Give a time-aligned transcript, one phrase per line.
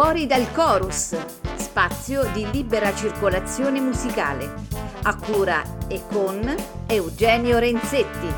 [0.00, 1.16] Fuori dal Chorus,
[1.56, 4.48] spazio di libera circolazione musicale,
[5.02, 6.54] a cura e con
[6.86, 8.28] Eugenio Renzetti.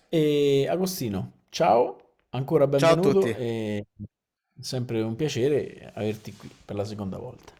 [0.10, 3.02] E Agostino, ciao, ancora benvenuto.
[3.02, 3.30] Ciao a tutti.
[3.30, 3.86] E
[4.60, 7.54] sempre un piacere averti qui per la seconda volta.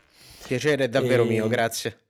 [0.46, 1.28] Piacere è davvero e...
[1.28, 2.09] mio, grazie.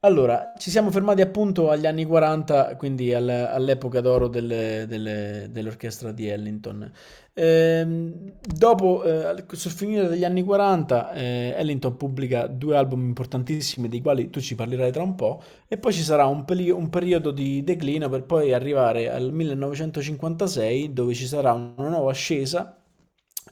[0.00, 6.12] Allora, ci siamo fermati appunto agli anni 40, quindi al- all'epoca d'oro delle- delle- dell'orchestra
[6.12, 6.90] di Ellington.
[7.34, 14.00] Ehm, dopo, eh, sul finire degli anni 40, eh, Ellington pubblica due album importantissimi, dei
[14.00, 17.30] quali tu ci parlerai tra un po', e poi ci sarà un, peli- un periodo
[17.32, 22.76] di declino per poi arrivare al 1956, dove ci sarà una nuova ascesa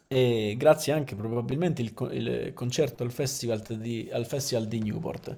[0.07, 5.35] e grazie anche probabilmente il, il concerto al festival di, al festival di Newport.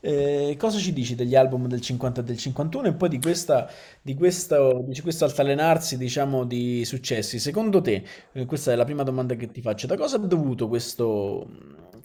[0.00, 3.68] Eh, cosa ci dici degli album del 50 e del 51 e poi di, questa,
[4.00, 7.38] di, questo, di questo altalenarsi diciamo, di successi?
[7.38, 10.68] Secondo te, eh, questa è la prima domanda che ti faccio, da cosa è dovuto
[10.68, 11.48] questo,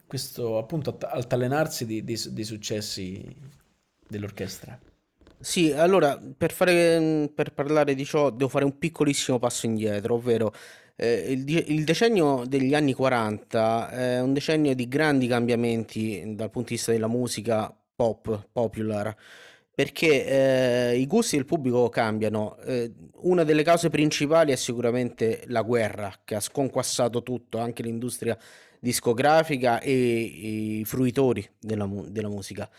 [0.07, 3.23] questo appunto altalenarsi di, di successi
[4.07, 4.79] dell'orchestra?
[5.39, 10.53] Sì, allora per, fare, per parlare di ciò devo fare un piccolissimo passo indietro, ovvero
[10.95, 16.69] eh, il, il decennio degli anni 40 è un decennio di grandi cambiamenti dal punto
[16.69, 19.15] di vista della musica pop, popular,
[19.73, 22.57] perché eh, i gusti del pubblico cambiano.
[22.65, 22.91] Eh,
[23.23, 28.37] una delle cause principali è sicuramente la guerra, che ha sconquassato tutto, anche l'industria
[28.79, 32.69] discografica e i fruitori della, della musica.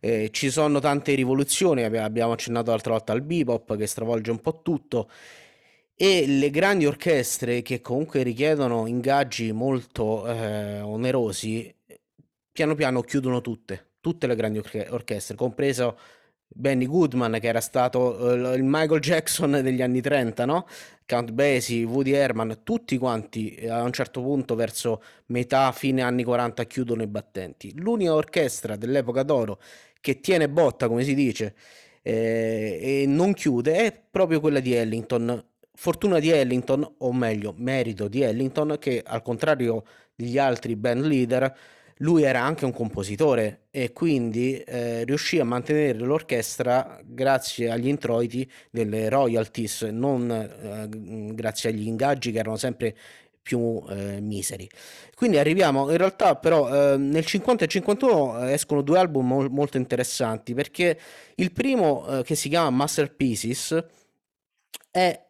[0.00, 4.60] Eh, ci sono tante rivoluzioni, abbiamo accennato l'altra volta al bebop che stravolge un po'
[4.62, 5.08] tutto
[5.94, 11.72] e le grandi orchestre che comunque richiedono ingaggi molto eh, onerosi,
[12.50, 15.96] piano piano chiudono tutte, tutte le grandi orche- orchestre, compreso
[16.46, 20.66] Benny Goodman che era stato eh, il Michael Jackson degli anni 30, no?
[21.06, 26.24] Count Basie, Woody Herman, tutti quanti eh, a un certo punto verso metà, fine anni
[26.24, 27.72] 40 chiudono i battenti.
[27.78, 29.58] L'unica orchestra dell'epoca d'oro
[30.00, 31.54] che tiene botta, come si dice,
[32.02, 35.42] eh, e non chiude è proprio quella di Ellington
[35.74, 39.84] fortuna di Ellington, o meglio, merito di Ellington, che al contrario
[40.14, 41.52] degli altri band leader,
[42.02, 48.48] lui era anche un compositore e quindi eh, riuscì a mantenere l'orchestra grazie agli introiti
[48.70, 50.88] delle royalties, non eh,
[51.34, 52.94] grazie agli ingaggi che erano sempre
[53.40, 54.68] più eh, miseri.
[55.14, 59.48] Quindi arriviamo, in realtà però eh, nel 50 e 51 eh, escono due album mo-
[59.48, 60.98] molto interessanti perché
[61.36, 63.84] il primo eh, che si chiama Masterpieces
[64.90, 65.21] è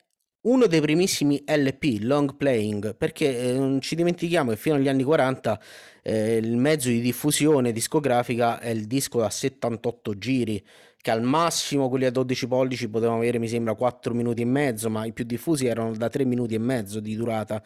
[0.42, 5.04] uno dei primissimi LP, long playing, perché eh, non ci dimentichiamo che fino agli anni
[5.04, 5.60] 40
[6.02, 10.64] eh, il mezzo di diffusione discografica è il disco da 78 giri,
[11.00, 14.90] che al massimo quelli a 12 pollici potevano avere mi sembra 4 minuti e mezzo,
[14.90, 17.62] ma i più diffusi erano da 3 minuti e mezzo di durata.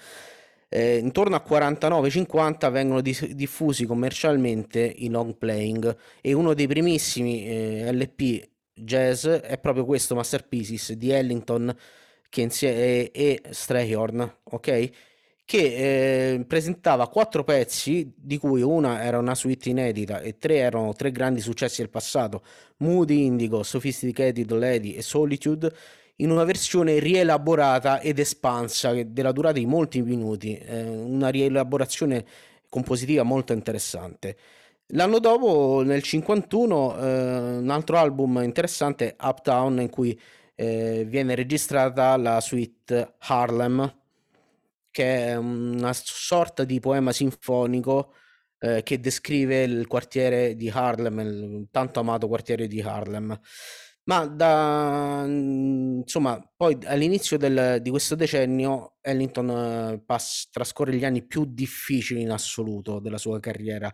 [0.69, 7.47] Eh, intorno a 49-50 vengono dis- diffusi commercialmente i long playing e uno dei primissimi
[7.47, 11.75] eh, LP jazz è proprio questo Masterpieces di Ellington
[12.29, 14.91] che insie- e, e Strayhorn, ok?
[15.45, 20.93] Che eh, presentava quattro pezzi, di cui una era una suite inedita e tre erano
[20.93, 22.43] tre grandi successi del passato:
[22.79, 25.73] Moody Indigo, Sophisticated Lady e Solitude,
[26.17, 32.25] in una versione rielaborata ed espansa della durata di molti minuti, eh, una rielaborazione
[32.69, 34.37] compositiva molto interessante.
[34.91, 40.19] L'anno dopo, nel 51, eh, un altro album interessante, Uptown, in cui
[40.57, 44.03] eh, viene registrata la suite Harlem,
[44.91, 48.15] che è una sorta di poema sinfonico
[48.59, 53.39] eh, che descrive il quartiere di Harlem, il tanto amato quartiere di Harlem.
[54.05, 59.51] Ma da, mm, insomma, poi all'inizio del- di questo decennio Ellington
[59.95, 63.93] eh, pass- trascorre gli anni più difficili in assoluto della sua carriera,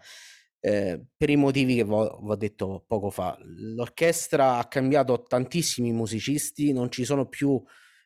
[0.64, 3.37] eh, per i motivi che vi ho detto poco fa.
[3.43, 7.61] L'orchestra ha cambiato tantissimi musicisti, non ci sono più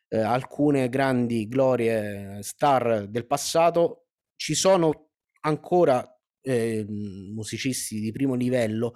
[0.09, 5.09] eh, alcune grandi glorie star del passato, ci sono
[5.41, 6.03] ancora
[6.41, 8.95] eh, musicisti di primo livello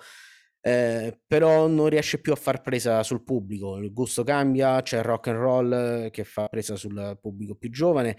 [0.64, 3.78] eh, però non riesce più a far presa sul pubblico.
[3.78, 8.18] Il gusto cambia, c'è il rock and roll che fa presa sul pubblico più giovane.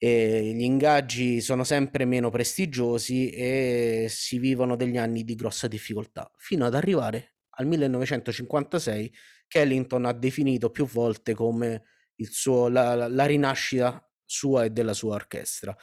[0.00, 6.30] E gli ingaggi sono sempre meno prestigiosi e si vivono degli anni di grossa difficoltà,
[6.36, 9.12] fino ad arrivare al 1956
[9.48, 11.82] che Ellington ha definito più volte come
[12.16, 15.76] suo, la, la rinascita sua e della sua orchestra.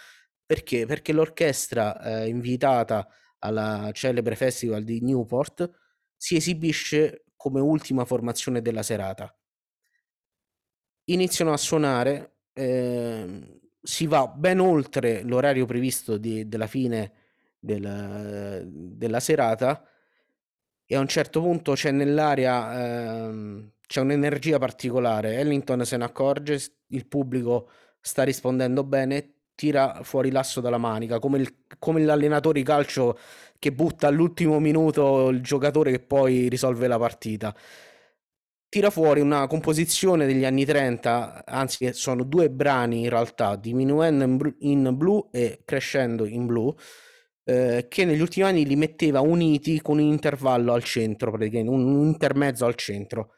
[0.46, 0.86] Perché?
[0.86, 3.08] Perché l'orchestra eh, invitata
[3.40, 5.70] alla celebre festival di Newport
[6.16, 9.36] si esibisce come ultima formazione della serata.
[11.06, 17.12] Iniziano a suonare, eh, si va ben oltre l'orario previsto di, della fine
[17.60, 19.88] del, della serata
[20.86, 25.36] e a un certo punto c'è nell'aria eh, c'è un'energia particolare.
[25.36, 31.38] Ellington se ne accorge, il pubblico sta rispondendo bene, tira fuori l'asso dalla manica, come,
[31.40, 33.18] il, come l'allenatore di calcio
[33.58, 37.56] che butta all'ultimo minuto il giocatore che poi risolve la partita.
[38.76, 44.98] Tira fuori una composizione degli anni 30, anzi sono due brani in realtà, diminuendo in
[44.98, 46.76] blu e crescendo in blu,
[47.46, 52.06] eh, che negli ultimi anni li metteva uniti con un intervallo al centro, praticamente un
[52.06, 53.36] intermezzo al centro.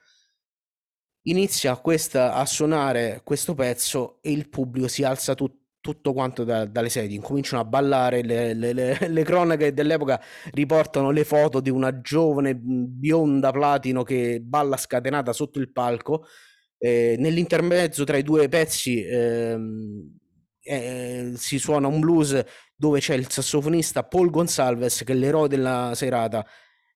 [1.28, 6.66] Inizia questa, a suonare questo pezzo e il pubblico si alza tutto tutto quanto da,
[6.66, 10.22] dalle sedie, incominciano a ballare, le, le, le, le, cronache dell'epoca
[10.52, 16.26] riportano le foto di una giovane bionda platino che balla scatenata sotto il palco,
[16.78, 19.58] eh, nell'intermezzo tra i due pezzi eh,
[20.62, 22.44] eh, si suona un blues
[22.76, 26.46] dove c'è il sassofonista Paul Gonsalves che è l'eroe della serata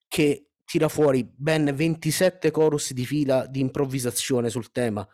[0.07, 5.05] che tira fuori ben 27 chorus di fila di improvvisazione sul tema.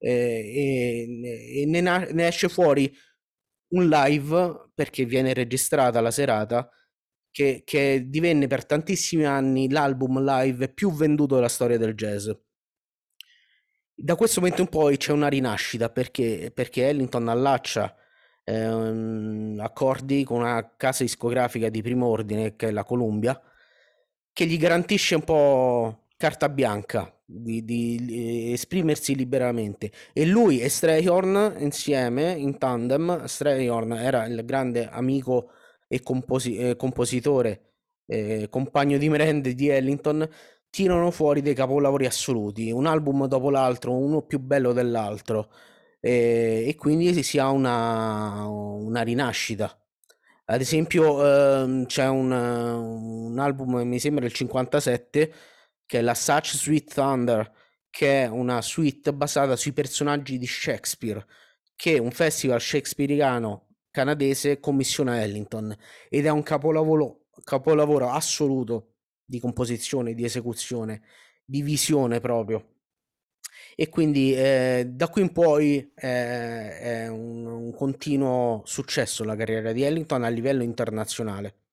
[0.00, 2.94] E ne, ne, esce fuori
[3.68, 6.68] un live perché viene registrata la serata
[7.30, 12.30] che, che divenne per tantissimi anni l'album live più venduto della storia del jazz.
[13.94, 17.94] Da questo momento in poi c'è una rinascita perché, perché Ellington allaccia
[18.44, 23.40] eh, accordi con una casa discografica di primo ordine che è la Columbia
[24.32, 29.90] che gli garantisce un po' carta bianca di, di, esprimersi liberamente.
[30.12, 35.52] E lui e Strayhorn insieme in tandem Strayhorn era il grande amico
[35.86, 37.68] e composi- eh, compositore
[38.06, 40.28] eh, compagno di merende di Ellington
[40.70, 45.50] tirano fuori dei capolavori assoluti un album dopo l'altro uno più bello dell'altro.
[46.00, 49.76] Eh, e quindi si ha una, una rinascita.
[50.46, 51.24] Ad esempio
[51.64, 55.32] ehm, c'è un, un album mi sembra il 57
[55.88, 57.50] che è la Such Sweet Thunder,
[57.88, 61.24] che è una suite basata sui personaggi di Shakespeare,
[61.74, 65.74] che un festival shakespeariano canadese commissiona a Ellington
[66.10, 71.00] ed è un capolavoro, capolavoro assoluto di composizione, di esecuzione,
[71.42, 72.74] di visione proprio.
[73.74, 79.72] E quindi eh, da qui in poi eh, è un, un continuo successo la carriera
[79.72, 81.67] di Ellington a livello internazionale.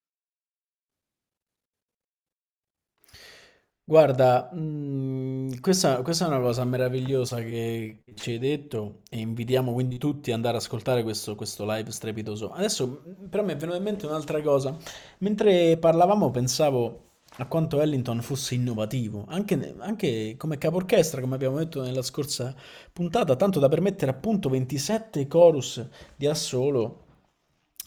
[3.87, 9.97] Guarda, mhmm, questa questa è una cosa meravigliosa che ci hai detto e invitiamo quindi
[9.99, 12.49] tutti ad andare ad ascoltare questo questo live strepitoso.
[12.51, 14.75] Adesso, mhmm, però mi è venuta in mente un'altra cosa.
[15.19, 17.01] Mentre parlavamo pensavo
[17.37, 22.55] a quanto Ellington fosse innovativo, anche anche come capo orchestra, come abbiamo detto nella scorsa
[22.91, 27.03] puntata, tanto da permettere appunto 27 chorus di assolo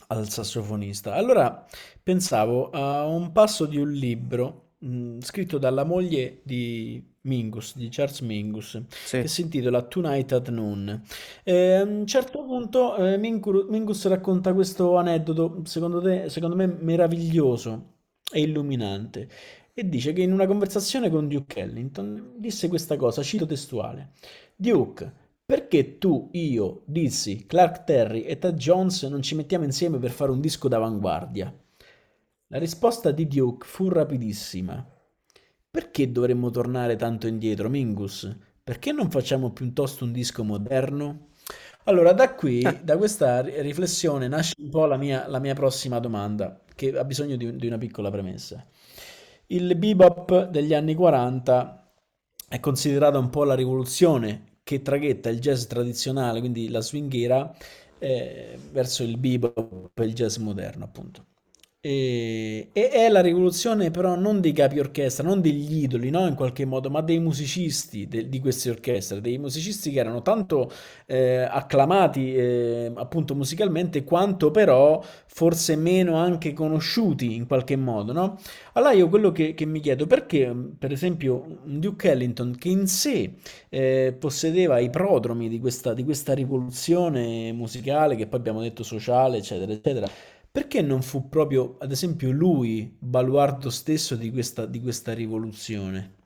[0.08, 1.14] al sassofonista.
[1.14, 1.66] Allora
[2.02, 8.20] pensavo a un passo di un libro mh, scritto dalla moglie di Mingus, di Charles
[8.20, 9.20] Mingus, Sì.
[9.20, 11.02] che si intitola Tonight at Noon.
[11.42, 16.66] E a un certo punto eh, Mingu- Mingus racconta questo aneddoto, secondo te, secondo me
[16.66, 17.94] meraviglioso
[18.32, 19.28] e illuminante,
[19.74, 24.10] e dice che in una conversazione con Duke Ellington disse questa cosa, cito testuale,
[24.56, 25.12] Duke,
[25.44, 30.30] perché tu, io, Dizzy, Clark Terry e Ted Jones non ci mettiamo insieme per fare
[30.30, 31.52] un disco d'avanguardia?
[32.50, 34.82] La risposta di Duke fu rapidissima.
[35.70, 38.34] Perché dovremmo tornare tanto indietro, Mingus?
[38.64, 41.28] Perché non facciamo piuttosto un disco moderno?
[41.84, 46.62] Allora, da qui, da questa riflessione, nasce un po' la mia, la mia prossima domanda,
[46.74, 48.66] che ha bisogno di, di una piccola premessa.
[49.48, 51.92] Il bebop degli anni 40
[52.48, 57.54] è considerata un po' la rivoluzione che traghetta il jazz tradizionale, quindi la swinghiera,
[57.98, 61.26] eh, verso il bebop e il jazz moderno, appunto.
[61.88, 66.26] E, e è la rivoluzione però non dei capi orchestra, non degli idoli, no?
[66.26, 70.70] In qualche modo, ma dei musicisti de- di queste orchestre, dei musicisti che erano tanto
[71.06, 78.38] eh, acclamati eh, appunto musicalmente, quanto però forse meno anche conosciuti in qualche modo, no?
[78.74, 83.32] Allora io quello che, che mi chiedo, perché per esempio Duke Ellington che in sé
[83.70, 89.38] eh, possedeva i prodromi di questa, di questa rivoluzione musicale, che poi abbiamo detto sociale,
[89.38, 90.08] eccetera, eccetera,
[90.58, 96.16] perché non fu proprio, ad esempio, lui baluardo stesso di questa, di questa rivoluzione?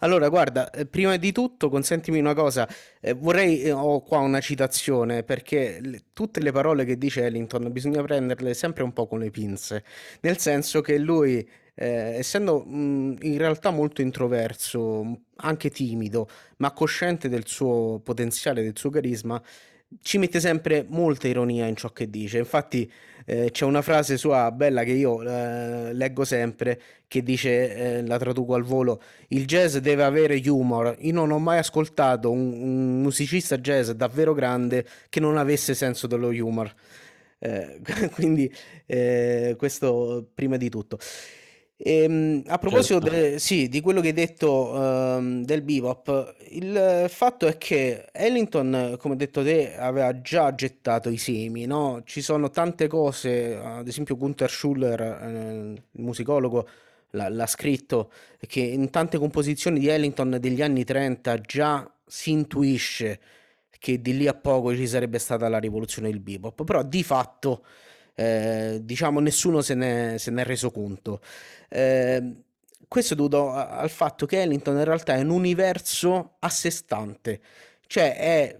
[0.00, 2.68] Allora, guarda, eh, prima di tutto consentimi una cosa,
[3.00, 7.70] eh, vorrei, eh, ho qua una citazione perché le- tutte le parole che dice Ellington
[7.72, 9.84] bisogna prenderle sempre un po' con le pinze,
[10.20, 11.38] nel senso che lui,
[11.74, 11.86] eh,
[12.18, 18.90] essendo mh, in realtà molto introverso, anche timido, ma cosciente del suo potenziale, del suo
[18.90, 19.42] carisma,
[20.02, 22.38] ci mette sempre molta ironia in ciò che dice.
[22.38, 22.90] Infatti,
[23.26, 28.18] eh, c'è una frase sua bella che io eh, leggo sempre che dice, eh, la
[28.18, 30.96] traduco al volo, il jazz deve avere humor.
[31.00, 36.06] Io non ho mai ascoltato un, un musicista jazz davvero grande che non avesse senso
[36.06, 36.72] dello humor.
[37.38, 37.80] Eh,
[38.12, 38.52] quindi
[38.86, 40.98] eh, questo prima di tutto.
[41.76, 43.00] Ehm, a proposito Certo.
[43.00, 44.74] de- sì, di quello che hai detto
[45.16, 51.08] ehm, del bebop, il fatto è che Ellington, come hai detto te, aveva già gettato
[51.10, 52.02] i semi, no?
[52.04, 56.68] Ci sono tante cose, ad esempio Gunther Schuller, eh, il musicologo,
[57.10, 58.10] l'ha l'ha scritto,
[58.46, 63.20] che in tante composizioni di Ellington degli anni 30 già si intuisce
[63.78, 67.64] che di lì a poco ci sarebbe stata la rivoluzione del bebop, però di fatto,
[68.14, 71.20] eh, diciamo, nessuno se n'è se n'è reso conto.
[71.68, 72.42] Ehm,
[72.88, 77.40] questo è dovuto al fatto che Ellington in realtà è un universo a sé stante,
[77.86, 78.58] cioè è,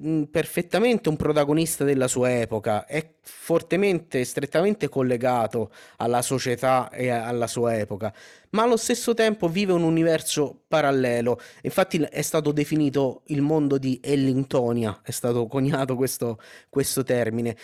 [0.00, 7.46] mh, perfettamente un protagonista della sua epoca, è fortemente strettamente collegato alla società e alla
[7.46, 8.12] sua epoca,
[8.50, 11.38] ma allo stesso tempo vive un universo parallelo.
[11.62, 16.38] Infatti è stato definito il mondo di Ellingtonia, è stato coniato questo,
[16.68, 17.56] questo termine.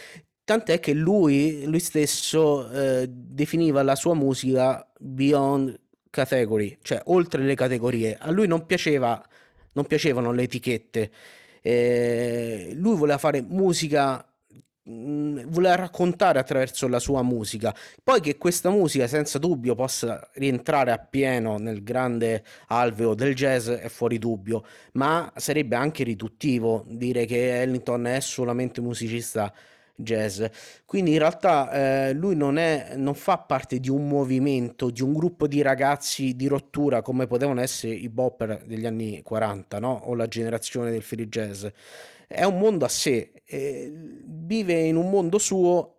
[0.51, 5.79] Tant'è che lui, lui stesso eh, definiva la sua musica beyond
[6.11, 8.17] category, cioè oltre le categorie.
[8.19, 9.25] A lui non piaceva,
[9.75, 11.11] non piacevano le etichette.
[11.63, 14.27] Eh, lui voleva fare musica,
[14.83, 17.73] mh, voleva raccontare attraverso la sua musica.
[18.03, 23.89] Poi che questa musica senza dubbio possa rientrare appieno nel grande alveo del jazz è
[23.89, 24.65] fuori dubbio,
[24.95, 29.55] ma sarebbe anche riduttivo dire che Ellington è solamente musicista
[30.03, 30.45] jazz.
[30.85, 31.71] Quindi in realtà
[32.09, 36.35] eh, lui non è, non fa parte di un movimento, di un gruppo di ragazzi
[36.37, 40.03] di rottura come potevano essere i bopper degli anni 40, no?
[40.05, 41.67] O la generazione del free jazz.
[42.27, 43.93] È un mondo a sé, eh,
[44.25, 45.97] vive in un mondo suo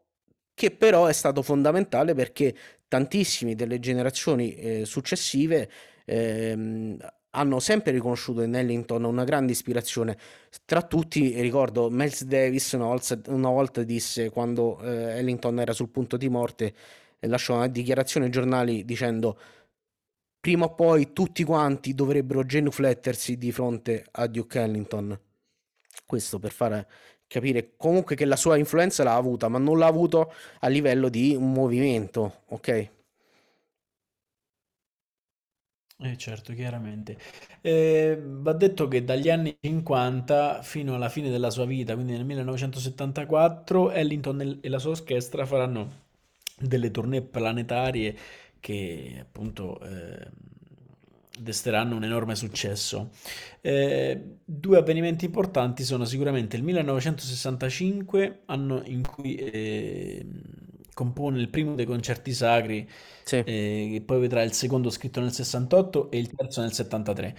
[0.54, 2.56] che però è stato fondamentale perché
[2.88, 5.70] tantissimi delle generazioni eh, successive
[6.06, 6.98] ehm,
[7.32, 10.18] hanno sempre riconosciuto in Ellington una grande ispirazione.
[10.66, 15.90] Tra tutti, ricordo, Miles Davis una volta, una volta disse, quando eh, Ellington era sul
[15.90, 16.74] punto di morte,
[17.20, 19.38] lasciò una dichiarazione ai giornali dicendo
[20.40, 25.20] prima o poi tutti quanti dovrebbero genuflettersi di fronte a Duke Ellington.
[26.06, 26.88] Questo per fare
[27.28, 31.34] capire comunque che la sua influenza l'ha avuta, ma non l'ha avuto a livello di
[31.36, 32.90] un movimento, ok?
[36.04, 37.16] Eh certo, chiaramente.
[37.62, 42.26] Eh, va detto che dagli anni 50 fino alla fine della sua vita, quindi nel
[42.26, 46.10] 1974, Ellington e e la sua orchestra faranno
[46.58, 48.16] delle tournée planetarie
[48.60, 50.28] che appunto eh,
[51.40, 53.12] desteranno un enorme successo.
[53.62, 60.26] Eh, due avvenimenti importanti sono sicuramente il 1965, anno in cui eh,
[60.94, 62.88] compone il primo dei concerti sacri
[63.26, 63.44] Sì.
[63.44, 67.36] eh, che poi vedrà il secondo scritto nel 68 e il terzo nel 73.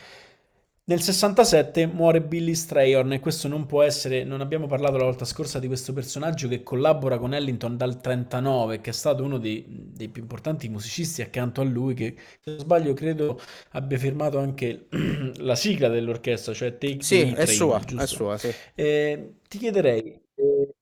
[0.84, 5.24] Nel 67 muore Billy Strayhorn e questo non può essere, non abbiamo parlato la volta
[5.24, 9.64] scorsa di questo personaggio che collabora con Ellington dal 39, che è stato uno dei,
[9.68, 13.40] dei più importanti musicisti accanto a lui, che se non sbaglio credo
[13.72, 14.88] abbia firmato anche
[15.38, 18.06] la sigla dell'orchestra, cioè Take Sì, è E-Train, sua, è giusto?
[18.06, 18.54] sua, sì.
[18.74, 20.74] Eh, ti chiederei, eh,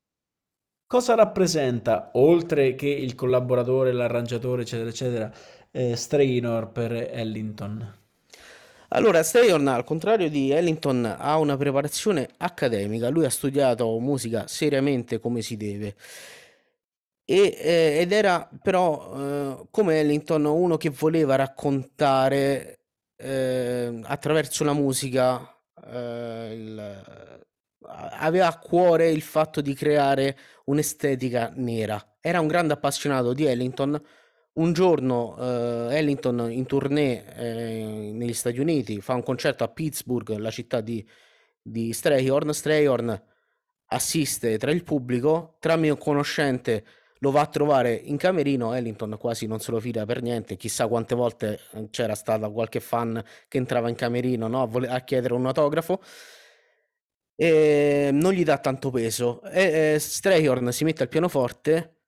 [0.90, 5.32] Cosa rappresenta, oltre che il collaboratore, l'arrangiatore, eccetera, eccetera,
[5.70, 7.94] eh, Straynor per Ellington?
[8.88, 13.08] Allora, Strayon, al contrario di Ellington, ha una preparazione accademica.
[13.08, 15.94] Lui ha studiato musica seriamente come si deve.
[17.24, 22.80] E, eh, ed era però, eh, come Ellington, uno che voleva raccontare
[23.14, 25.56] eh, attraverso la musica
[25.86, 27.02] eh, il,
[28.18, 30.36] aveva a cuore il fatto di creare
[30.70, 32.16] un'estetica nera.
[32.20, 34.00] Era un grande appassionato di Ellington.
[34.52, 40.36] Un giorno eh, Ellington in tournée eh, negli Stati Uniti fa un concerto a Pittsburgh,
[40.36, 41.06] la città di,
[41.62, 42.52] di Strayhorn.
[42.52, 43.22] Strayhorn
[43.86, 46.84] assiste tra il pubblico, tramite un conoscente
[47.20, 50.86] lo va a trovare in camerino, Ellington quasi non se lo fila per niente, chissà
[50.88, 54.70] quante volte eh, c'era stata qualche fan che entrava in camerino no?
[54.88, 56.00] a, chiedere un autografo,
[57.40, 59.42] e non gli dà tanto peso.
[59.44, 62.00] E, e Strayhorn si mette al pianoforte,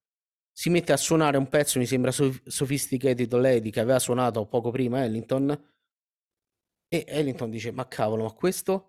[0.52, 4.70] si mette a suonare un pezzo, mi sembra sof- Sophisticated Lady, che aveva suonato poco
[4.70, 5.50] prima Ellington,
[6.88, 8.88] e Ellington dice, ma cavolo, ma questo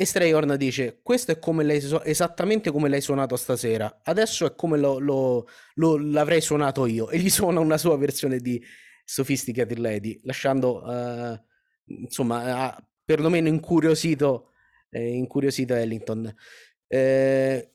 [0.00, 4.02] e Strayhorn dice: Questo è come l'hai su- esattamente come l'hai suonato stasera.
[4.04, 7.10] Adesso è come lo, lo, lo, l'avrei suonato io.
[7.10, 8.62] E gli suona una sua versione di
[9.04, 11.36] Sophisticated Lady, lasciando uh,
[11.86, 14.47] insomma, uh, perlomeno incuriosito,
[14.90, 16.34] eh, incuriosito Ellington.
[16.86, 17.72] Eh,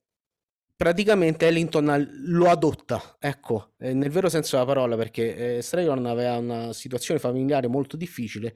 [0.75, 6.37] praticamente Ellington lo adotta, ecco, eh, nel vero senso della parola, perché eh, Strayhorn aveva
[6.37, 8.55] una situazione familiare molto difficile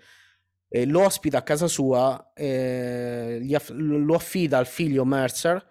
[0.70, 5.66] eh, lo ospita a casa sua, eh, aff- lo affida al figlio Mercer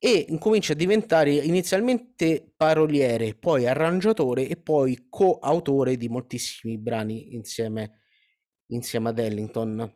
[0.00, 8.02] e incomincia a diventare inizialmente paroliere, poi arrangiatore e poi coautore di moltissimi brani insieme,
[8.66, 9.92] insieme ad Ellington.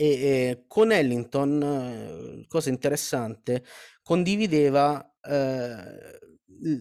[0.00, 1.60] E eh, con Ellington,
[2.42, 3.64] eh, cosa interessante,
[4.02, 6.20] condivideva eh,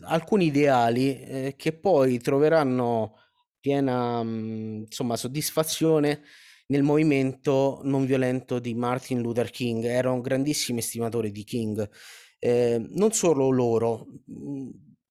[0.03, 3.15] alcuni ideali eh, che poi troveranno
[3.59, 6.21] piena mhmm, insomma soddisfazione
[6.67, 9.83] nel movimento non violento di Martin Luther King.
[9.85, 11.89] Era un grandissimo estimatore di King.
[12.39, 14.69] Eh, non solo loro, mhmm,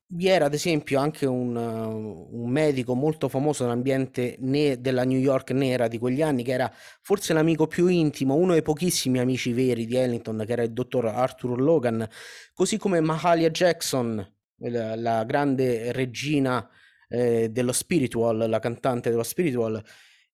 [0.09, 5.51] vi era ad esempio anche un, un medico molto famoso nell'ambiente ne- della New York
[5.51, 9.85] nera di quegli anni, che era forse l'amico più intimo, uno dei pochissimi amici veri
[9.87, 12.09] di Ellington, che era il dottor Arthur Logan,
[12.54, 14.25] così come Mahalia Jackson,
[14.59, 16.69] la, la grande regina
[17.09, 19.83] eh, dello spiritual, la cantante dello spiritual,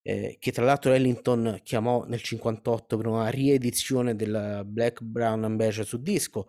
[0.01, 5.55] eh, che tra l'altro Ellington chiamò nel 58 per una riedizione del Black Brown and
[5.55, 6.47] Beige su disco.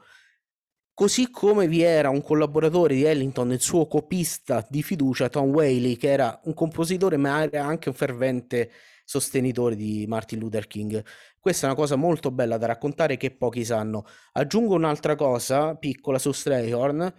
[0.94, 5.96] Così come vi era un collaboratore di Ellington, il suo copista di fiducia, Tom Whaley,
[5.96, 8.70] che era un compositore ma era anche un fervente
[9.04, 11.04] sostenitore di Martin Luther King.
[11.40, 14.04] Questa è una cosa molto bella da raccontare che pochi sanno.
[14.34, 17.12] Aggiungo un'altra cosa piccola su Strayhorn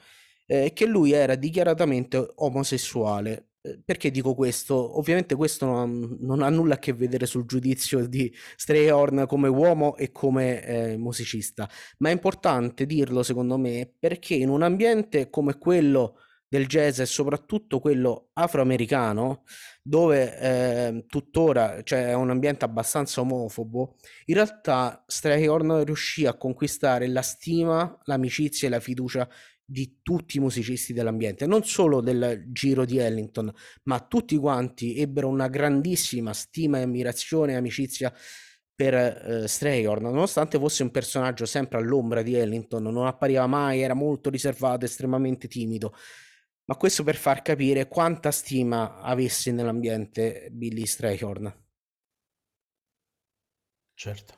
[0.45, 3.49] eh, che lui era dichiaratamente omosessuale.
[3.65, 4.97] Eh, perché dico questo?
[4.97, 9.95] Ovviamente questo non, non, ha nulla a che vedere sul giudizio di Strayhorn come uomo
[9.97, 11.67] e come eh, musicista,
[11.99, 17.05] ma è importante dirlo secondo me perché in un ambiente come quello del jazz e
[17.05, 19.43] soprattutto quello afroamericano,
[19.81, 27.07] dove eh, tuttora cioè, è un ambiente abbastanza omofobo, in realtà Strayhorn riuscì a conquistare
[27.07, 29.27] la stima, l'amicizia e la fiducia
[29.65, 33.51] di tutti i musicisti dell'ambiente, non solo del giro di Ellington,
[33.83, 38.13] ma tutti quanti ebbero una grandissima stima e ammirazione e amicizia
[38.75, 43.93] per eh, Strayhorn, nonostante fosse un personaggio sempre all'ombra di Ellington, non appariva mai, era
[43.93, 45.93] molto riservato, estremamente timido.
[46.65, 51.63] Ma questo per far capire quanta stima avesse nell'ambiente Billy Strayhorn.
[53.93, 54.33] Certo.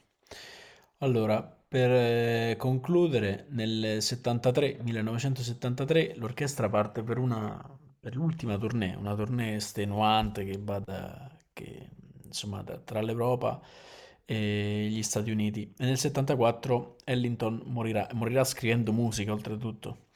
[1.00, 7.62] Allora, per eh, concludere, nel 73, 1973 l'orchestra parte per, una,
[8.00, 11.90] per l'ultima tournée, una tournée estenuante che va da, che,
[12.24, 13.62] insomma, da, tra l'Europa
[14.26, 15.74] e gli Stati Uniti.
[15.78, 20.08] E nel 74 Ellington morirà, morirà scrivendo musica oltretutto.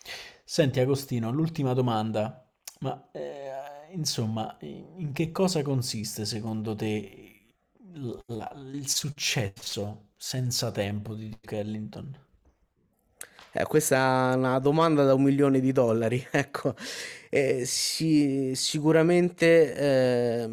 [0.44, 2.46] Senti Agostino, l'ultima domanda,
[2.80, 3.52] ma eh,
[3.92, 7.31] insomma, in che cosa consiste secondo te
[8.28, 12.18] la, il successo senza tempo di Duke Ellington?
[13.54, 16.26] Eh, questa è una domanda da un milione di dollari.
[16.32, 16.76] Ecco,
[17.30, 20.50] eh, sì, sicuramente eh,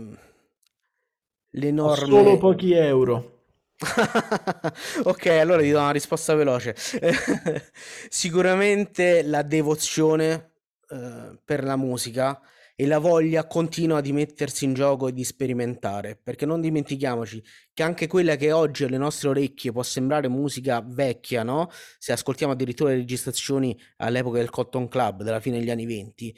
[1.50, 2.04] l'enorme...
[2.04, 3.36] Ho solo pochi euro.
[5.04, 6.74] ok, allora ti do una risposta veloce.
[8.08, 10.50] sicuramente la devozione
[10.88, 12.40] eh, per la musica
[12.80, 17.42] e la voglia continua di mettersi in gioco e di sperimentare, perché non dimentichiamoci
[17.74, 21.70] che anche quella che oggi alle nostre orecchie può sembrare musica vecchia, no?
[21.98, 26.36] Se ascoltiamo addirittura le registrazioni all'epoca del Cotton Club della fine degli anni 20,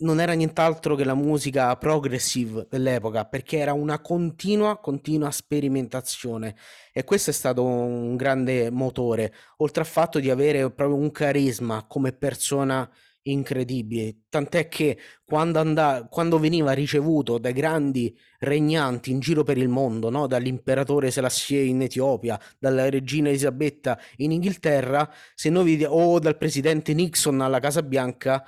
[0.00, 6.54] non era nient'altro che la musica progressive dell'epoca, perché era una continua, continua sperimentazione
[6.92, 11.86] e questo è stato un grande motore, oltre al fatto di avere proprio un carisma
[11.86, 12.86] come persona
[13.32, 19.68] incredibile, tant'è che quando, andà, quando veniva ricevuto dai grandi regnanti in giro per il
[19.68, 20.26] mondo, no?
[20.26, 27.60] dall'imperatore Selassie in Etiopia, dalla regina Elisabetta in Inghilterra, vediamo, o dal presidente Nixon alla
[27.60, 28.44] Casa Bianca,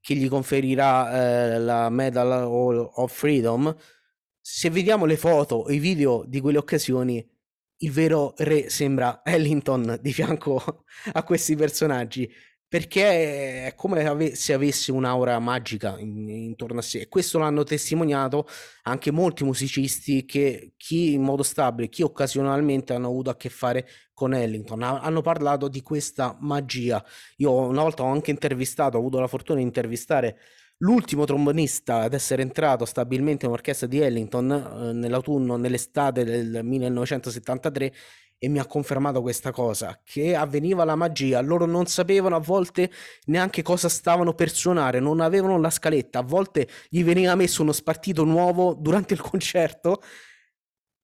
[0.00, 3.74] che gli conferirà eh, la Medal of Freedom,
[4.40, 7.26] se vediamo le foto e i video di quelle occasioni,
[7.78, 12.30] il vero re sembra Ellington di fianco a questi personaggi
[12.74, 18.48] perché è come se avesse un'aura magica intorno a sé e questo l'hanno testimoniato
[18.82, 23.86] anche molti musicisti che chi in modo stabile, chi occasionalmente hanno avuto a che fare
[24.12, 27.00] con Ellington, hanno parlato di questa magia.
[27.36, 30.36] Io una volta ho anche intervistato, ho avuto la fortuna di intervistare
[30.78, 37.92] l'ultimo trombonista ad essere entrato stabilmente in orchestra di Ellington eh, nell'autunno, nell'estate del 1973
[38.44, 42.90] e mi ha confermato questa cosa, che avveniva la magia, loro non sapevano a volte
[43.26, 47.72] neanche cosa stavano per suonare, non avevano la scaletta, a volte gli veniva messo uno
[47.72, 50.02] spartito nuovo durante il concerto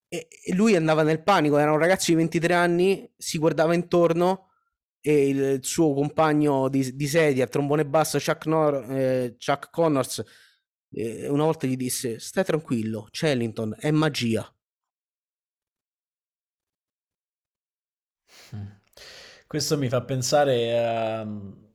[0.07, 4.51] e, e lui andava nel panico, era un ragazzo di 23 anni, si guardava intorno
[5.01, 10.23] e il, suo compagno di, di, sedia, trombone basso, Chuck, Nor- eh, Chuck Connors,
[10.91, 14.47] eh, una volta gli disse, stai tranquillo, Cellington, è magia.
[19.51, 21.27] Questo mi fa pensare a...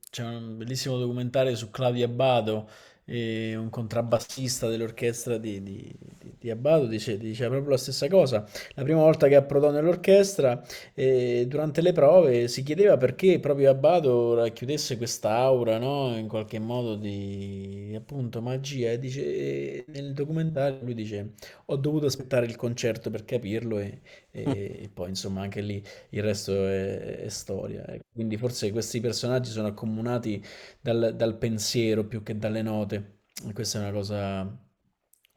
[0.10, 2.70] C'è un bellissimo documentario su Claudio Abbado,
[3.04, 8.48] e un contrabbassista dell'orchestra di, di, di, di Abbado dice, dice proprio la stessa cosa.
[8.74, 14.36] La prima volta che approdò nell'orchestra, eh, durante le prove, si chiedeva perché proprio Abbado
[14.36, 16.18] racchiudesse quest'aura, no?
[16.18, 18.92] In qualche modo di appunto magia.
[18.92, 21.34] E dice, e nel documentario lui dice:
[21.66, 24.00] Ho dovuto aspettare il concerto per capirlo, e,
[24.36, 27.86] e, e poi insomma anche lì il resto è, è storia.
[28.12, 30.44] Quindi forse questi personaggi sono accomunati
[30.82, 33.22] dal, dal pensiero più che dalle note.
[33.54, 34.42] Questa è una cosa,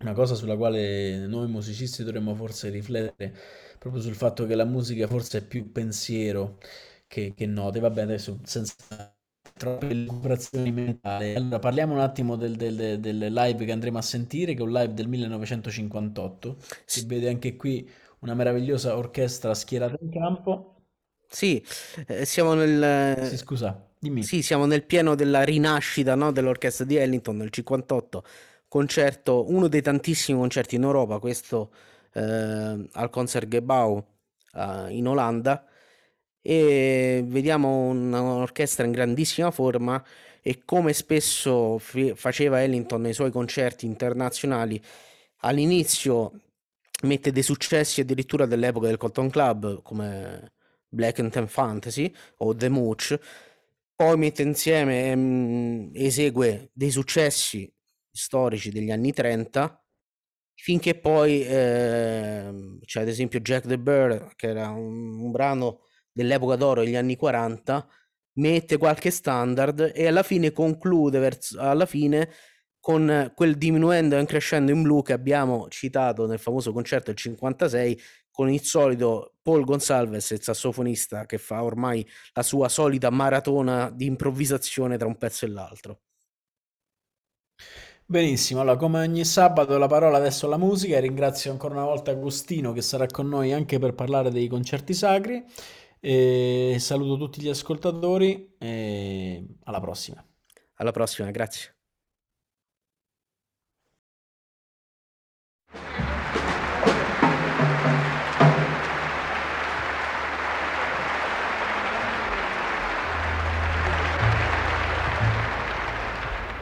[0.01, 3.35] una cosa sulla quale noi musicisti dovremmo forse riflettere,
[3.79, 6.59] proprio sul fatto che la musica forse è più pensiero
[7.07, 7.81] che, che note.
[7.81, 8.75] Vabbè, adesso senza
[9.59, 11.35] troppe lucubrazioni mentali.
[11.35, 14.73] Allora, parliamo un attimo del, del, del, live che andremo a sentire, che è un
[14.73, 16.57] live del 1958.
[16.85, 17.89] Si vede anche qui
[18.21, 20.75] una meravigliosa orchestra schierata in campo.
[21.29, 21.65] Sì,
[22.07, 23.27] eh, siamo nel...
[23.27, 23.87] Sì, scusa.
[23.99, 24.23] Dimmi.
[24.23, 28.25] Sì, siamo nel pieno della rinascita no, dell'orchestra di Ellington nel 58,
[28.69, 31.73] concerto, uno dei tantissimi concerti in Europa, questo
[32.13, 34.05] eh, al Concertgebouw
[34.55, 35.67] eh, in Olanda
[36.41, 40.03] e vediamo un'orchestra in grandissima forma
[40.41, 44.81] e come spesso f- faceva Ellington nei suoi concerti internazionali,
[45.39, 46.33] all'inizio
[47.03, 50.53] mette dei successi addirittura dell'epoca del Cotton Club come
[50.89, 53.19] Black and Tan Fantasy o The Mooch
[53.95, 57.69] poi mette insieme, ehm, esegue dei successi
[58.11, 59.85] storici degli anni 30
[60.55, 65.81] finché poi eh, c'è ad esempio Jack the Bird che era un, un brano
[66.13, 67.89] dell'epoca d'oro degli anni 40
[68.35, 72.31] mette qualche standard e alla fine conclude verso, alla fine
[72.89, 78.01] con quel diminuendo e crescendo in blu che abbiamo citato nel famoso concerto del 56
[78.31, 84.07] con il solito Paul Gonsalves, il sassofonista che fa ormai la sua solita maratona di
[84.07, 86.01] improvvisazione tra un pezzo e l'altro.
[88.07, 92.13] Benissimo, allora come ogni sabato la parola adesso alla musica e ringrazio ancora una volta
[92.13, 95.45] Agostino che sarà con noi anche per parlare dei concerti sacri
[96.01, 100.27] e saluto tutti gli ascoltatori e alla prossima.
[100.77, 101.78] Alla prossima, grazie.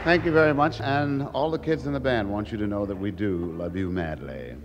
[0.07, 0.79] Thank you very much.
[0.79, 3.75] And all the kids in the band want you to know that we do love
[3.75, 4.55] you madly.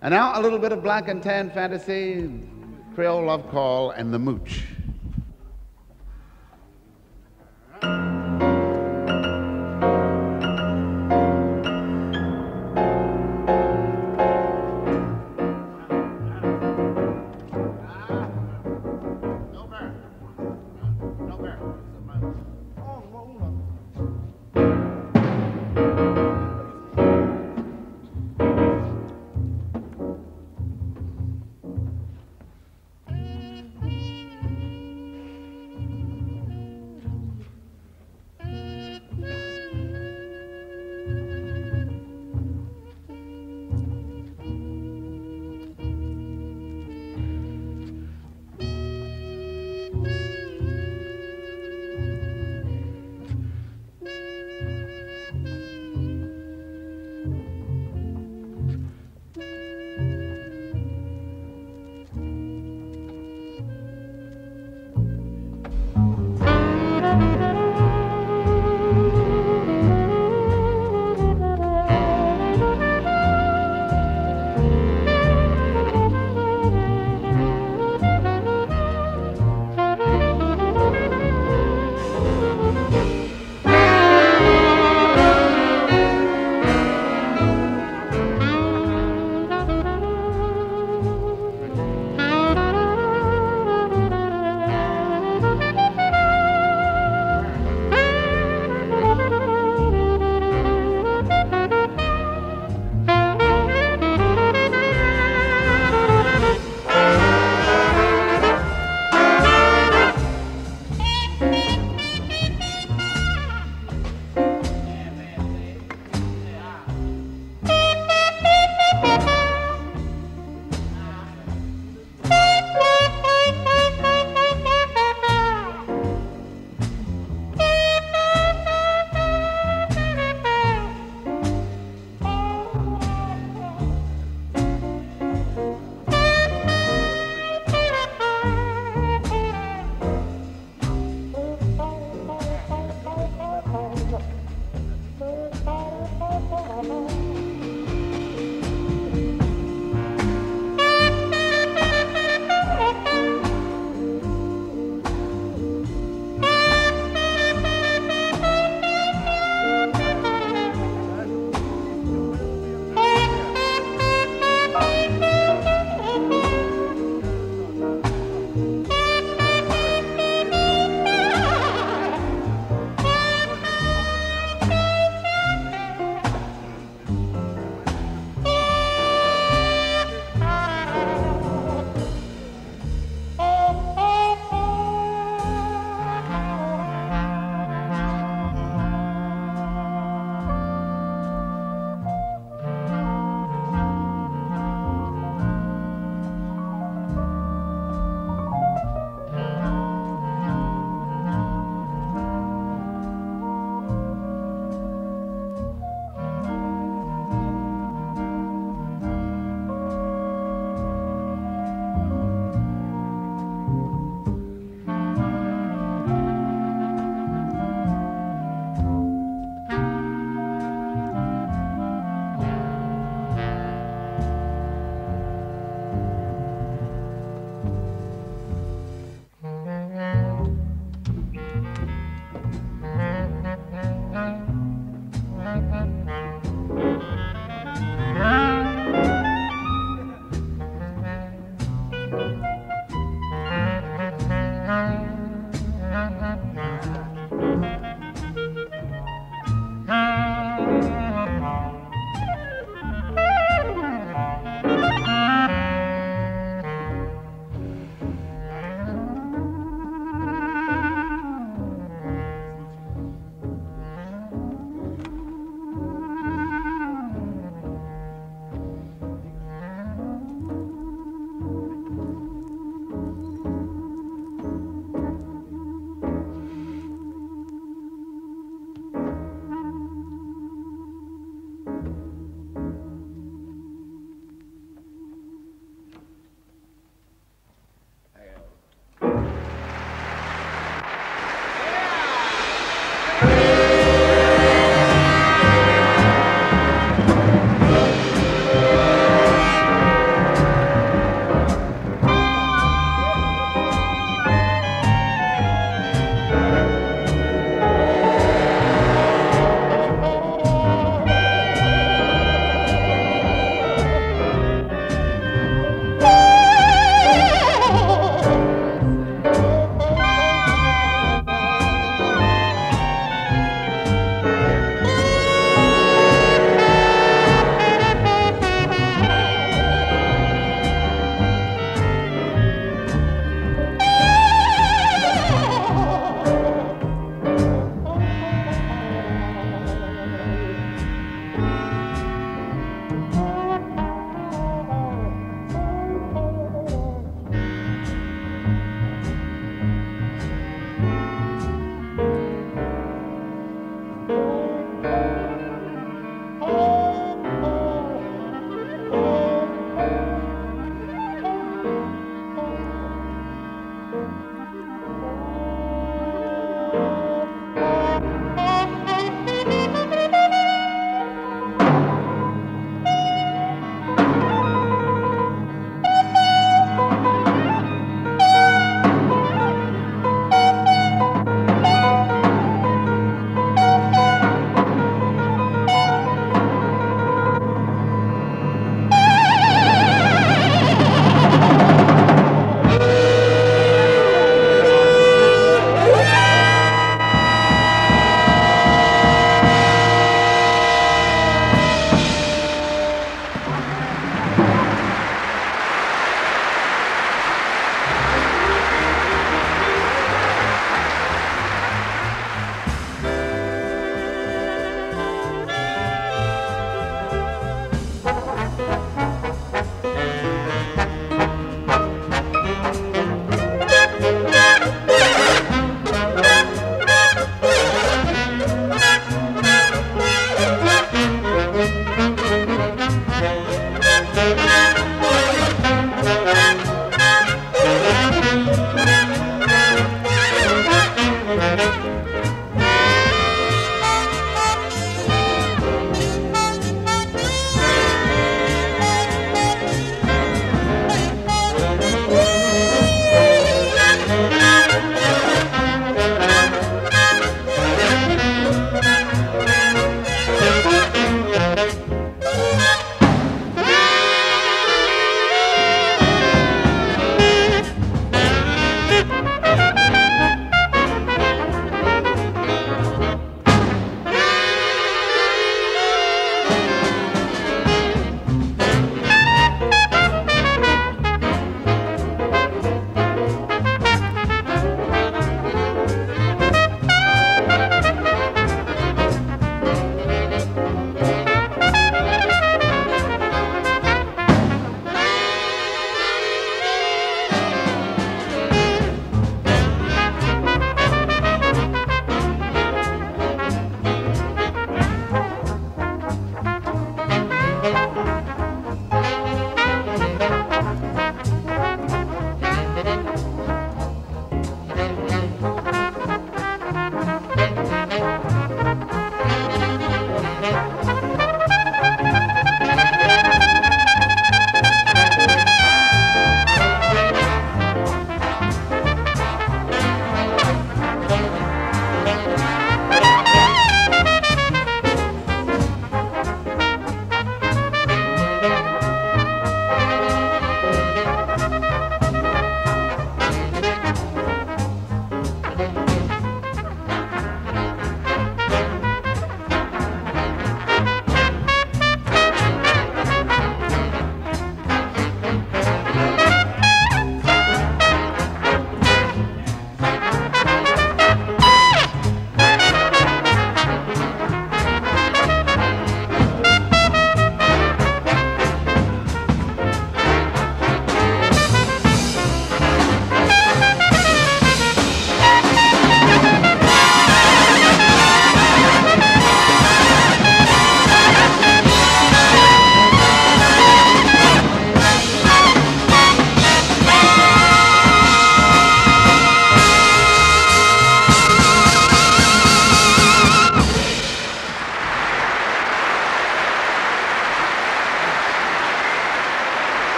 [0.00, 2.30] And now a little bit of black and tan fantasy,
[2.94, 4.62] Creole love call, and the mooch.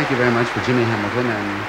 [0.07, 1.65] Thank you very much for Jimmy Hamilton and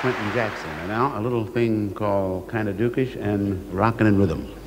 [0.00, 0.70] Quentin Jackson.
[0.70, 4.59] And now a little thing called Kinda Dukish and Rockin' and Rhythm.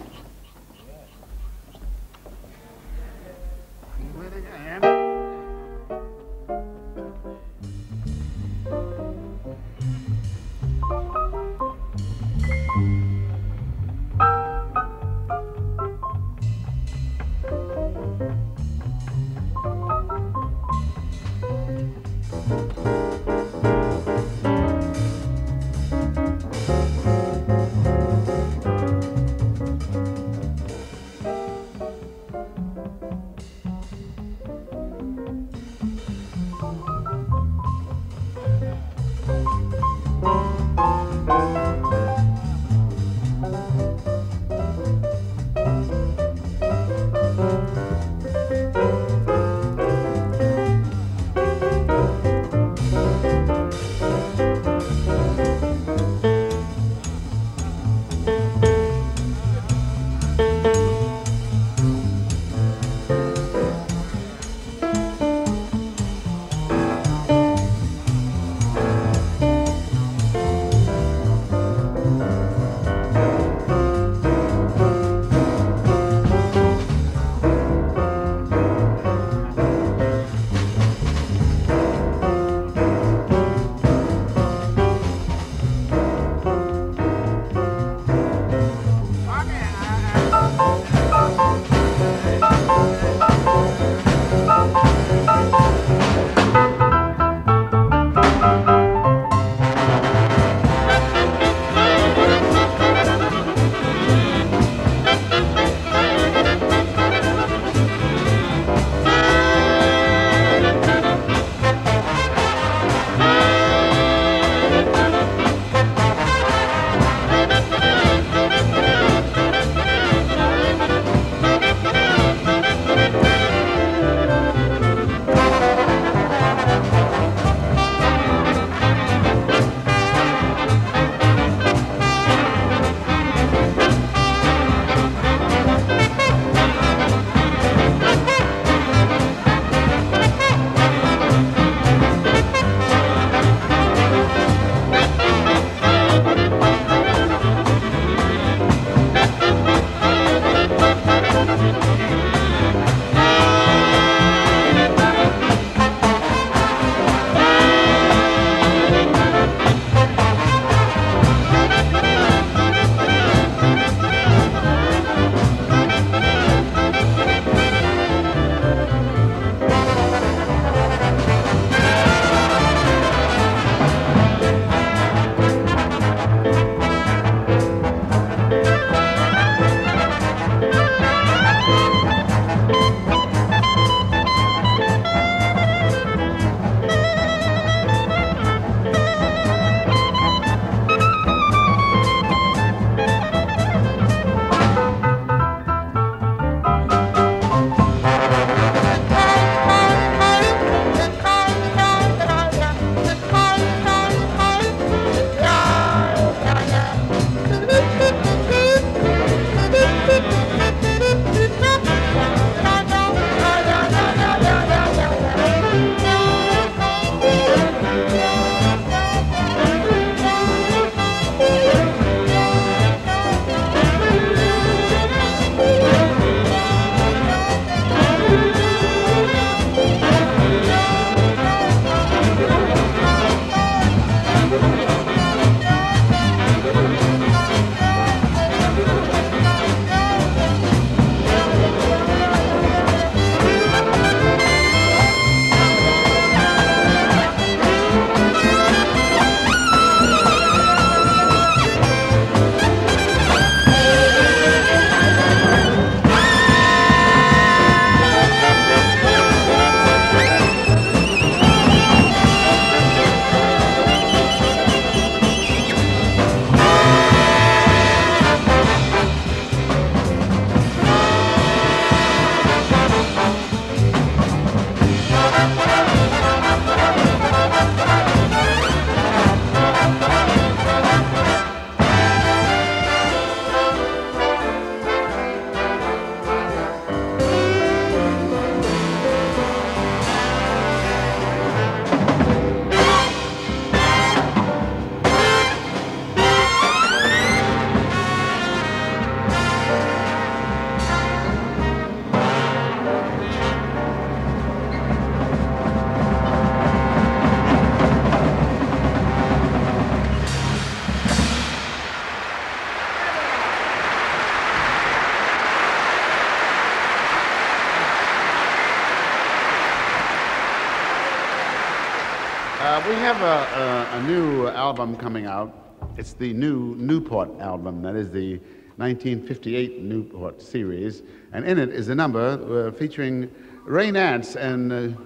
[325.04, 325.76] coming out.
[325.98, 328.40] It's the new Newport album, that is the
[328.78, 333.30] 1958 Newport series, and in it is a number uh, featuring
[333.66, 335.02] Ray Nance and, uh,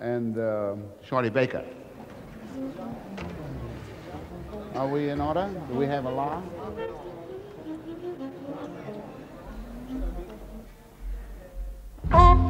[0.00, 1.64] and uh, Shorty Baker.
[4.74, 5.48] Are we in order?
[5.68, 6.42] Do we have a law?
[12.12, 12.43] Oh.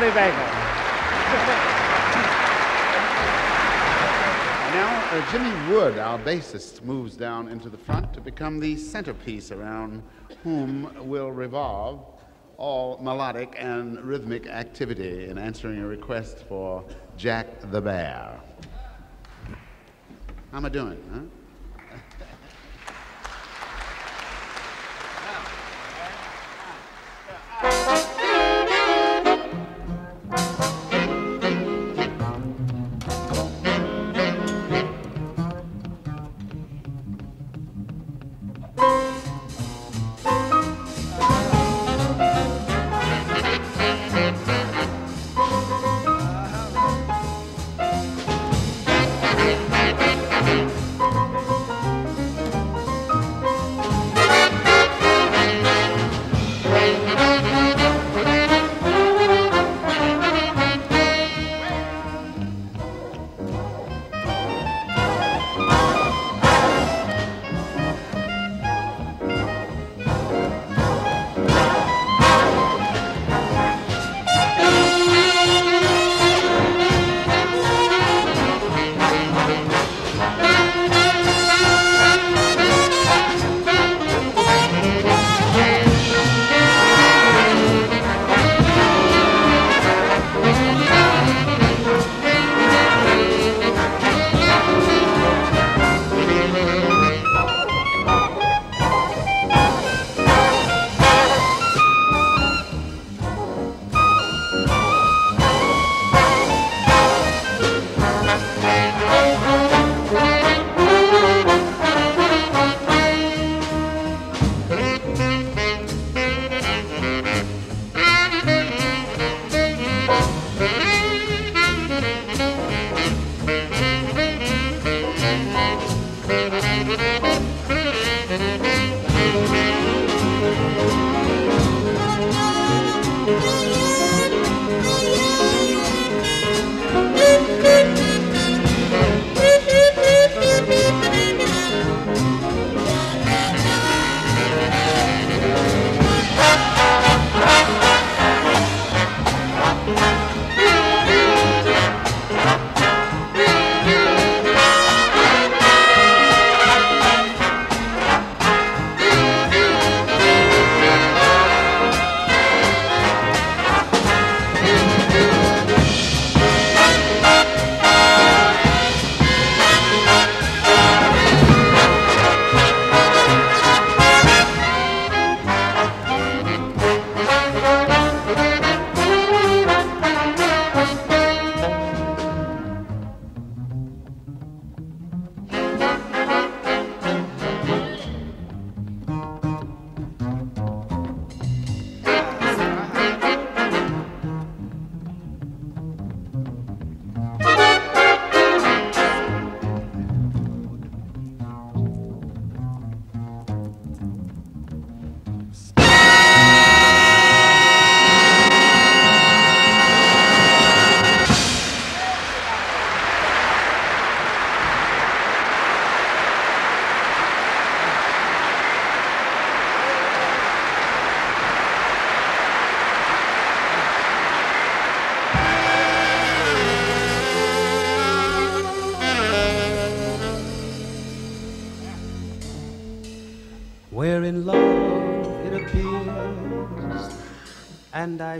[0.00, 0.14] Bagel.
[4.72, 9.52] now, uh, Jimmy Wood, our bassist, moves down into the front to become the centerpiece
[9.52, 10.02] around
[10.42, 12.06] whom will revolve
[12.56, 16.82] all melodic and rhythmic activity in answering a request for
[17.18, 18.40] Jack the Bear.
[20.52, 21.04] How am I doing?
[21.12, 21.41] Huh?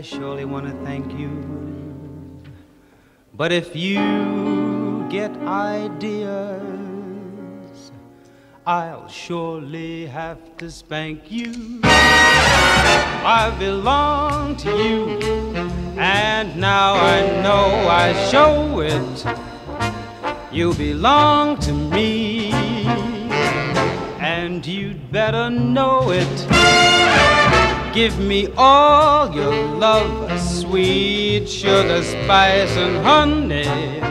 [0.03, 1.29] Surely want to thank you.
[3.33, 6.31] But if you get ideas,
[8.67, 11.79] I'll surely have to spank you.
[11.83, 15.19] I belong to you,
[15.97, 19.25] and now I know I show it.
[20.51, 22.51] You belong to me,
[24.19, 26.42] and you'd better know it.
[27.93, 34.01] Give me all your love, sweet sugar, spice, and honey.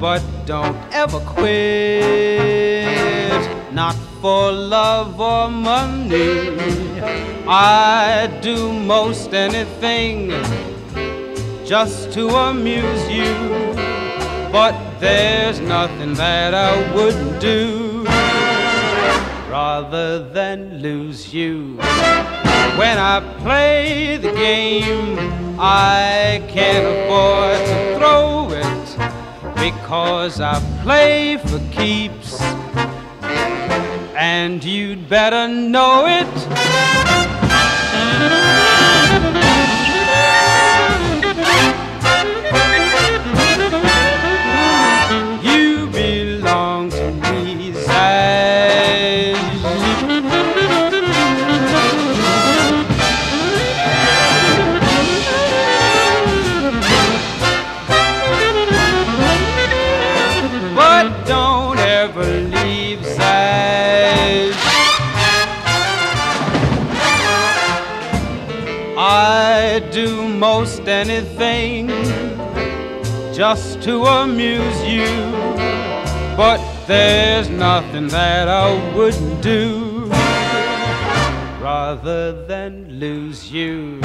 [0.00, 2.88] But don't ever quit,
[3.74, 6.58] not for love or money.
[7.46, 10.30] I'd do most anything
[11.66, 13.34] just to amuse you.
[14.50, 18.06] But there's nothing that I wouldn't do
[19.50, 21.65] rather than lose you.
[22.78, 25.16] When I play the game,
[25.58, 32.38] I can't afford to throw it because I play for keeps.
[34.14, 36.45] And you'd better know it.
[73.86, 75.06] To amuse you.
[76.36, 76.58] But
[76.88, 80.06] there's nothing that I wouldn't do
[81.62, 84.00] rather than lose you.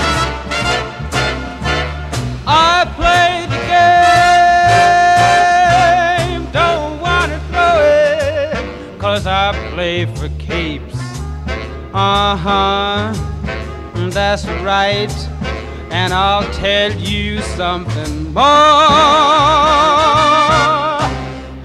[2.45, 3.61] I play the
[6.35, 10.93] game, don't wanna throw it, cause I play for keeps.
[11.91, 13.13] Uh huh,
[14.11, 15.11] that's right
[15.91, 17.90] and I'll tell you something
[18.33, 18.41] more.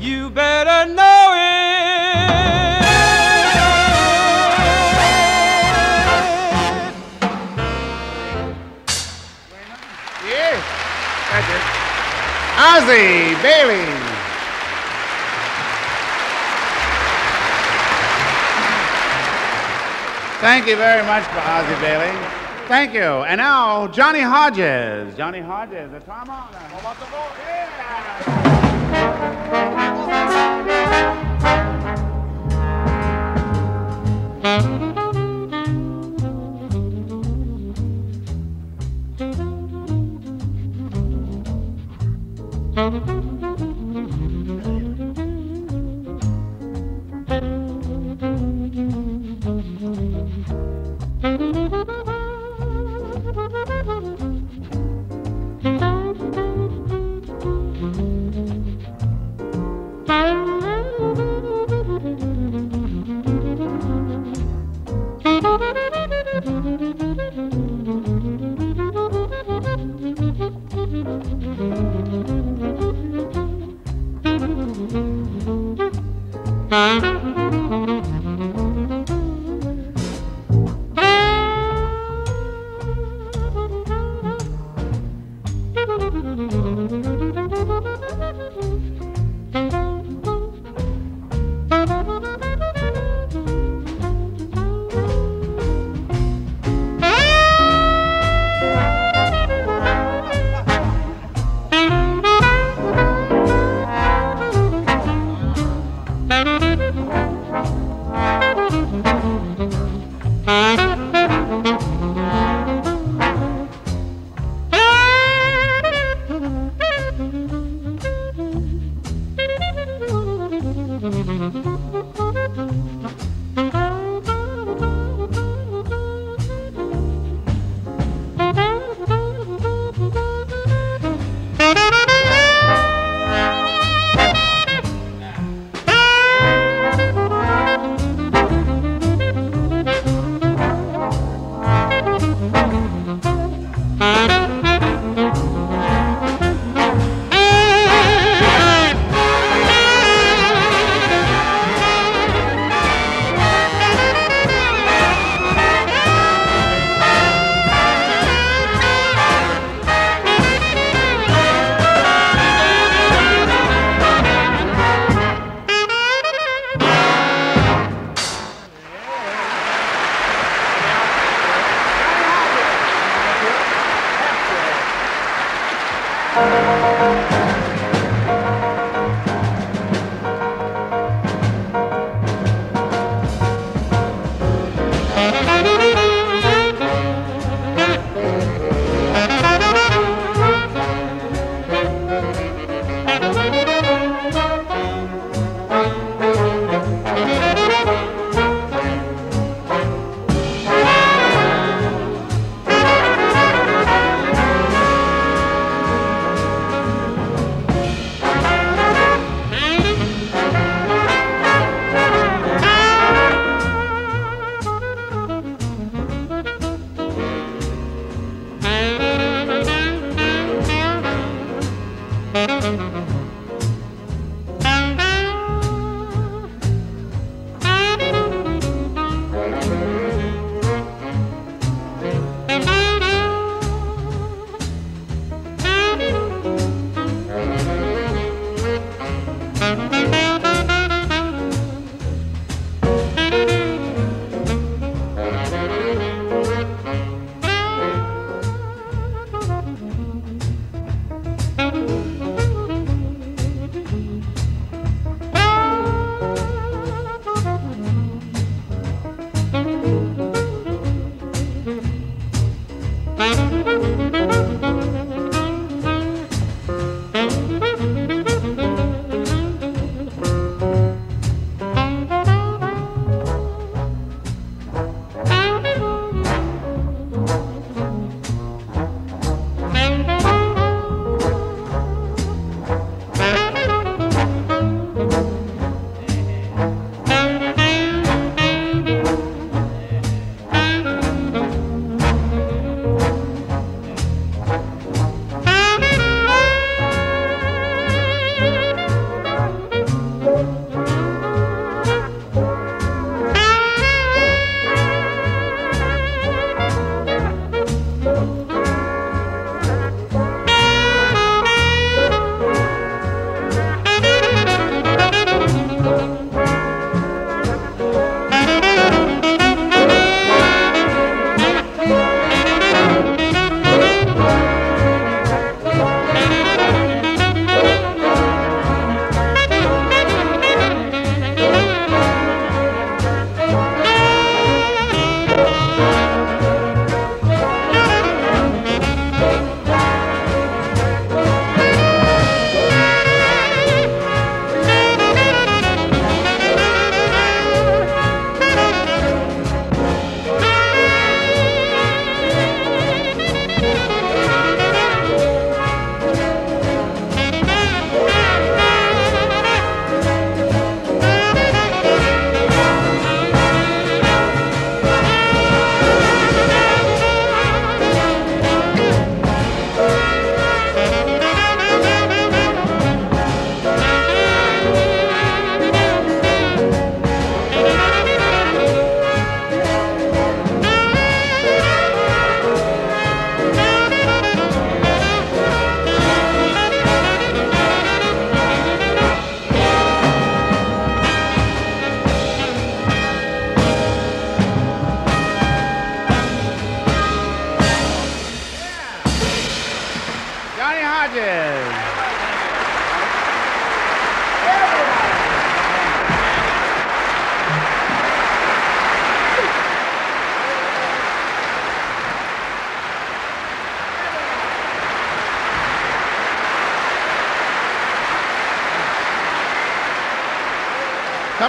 [0.01, 2.83] You better know it.
[10.27, 10.59] Yeah.
[11.31, 11.63] That's it.
[12.57, 13.87] Ozzy Bailey.
[20.41, 22.26] Thank you very much for Ozzy Bailey.
[22.69, 23.01] Thank you.
[23.01, 25.17] And now, Johnny Hodges.
[25.17, 26.53] Johnny Hodges, the time on.
[26.53, 27.33] How about the vote?
[34.43, 34.76] Yeah!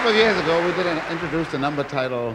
[0.08, 2.34] Couple of years ago, we did an, introduced a number titled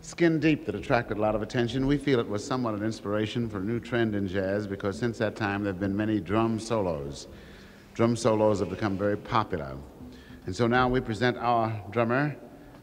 [0.00, 1.86] Skin Deep that attracted a lot of attention.
[1.86, 5.18] We feel it was somewhat an inspiration for a new trend in jazz because since
[5.18, 7.26] that time there have been many drum solos.
[7.92, 9.76] Drum solos have become very popular.
[10.46, 12.34] And so now we present our drummer,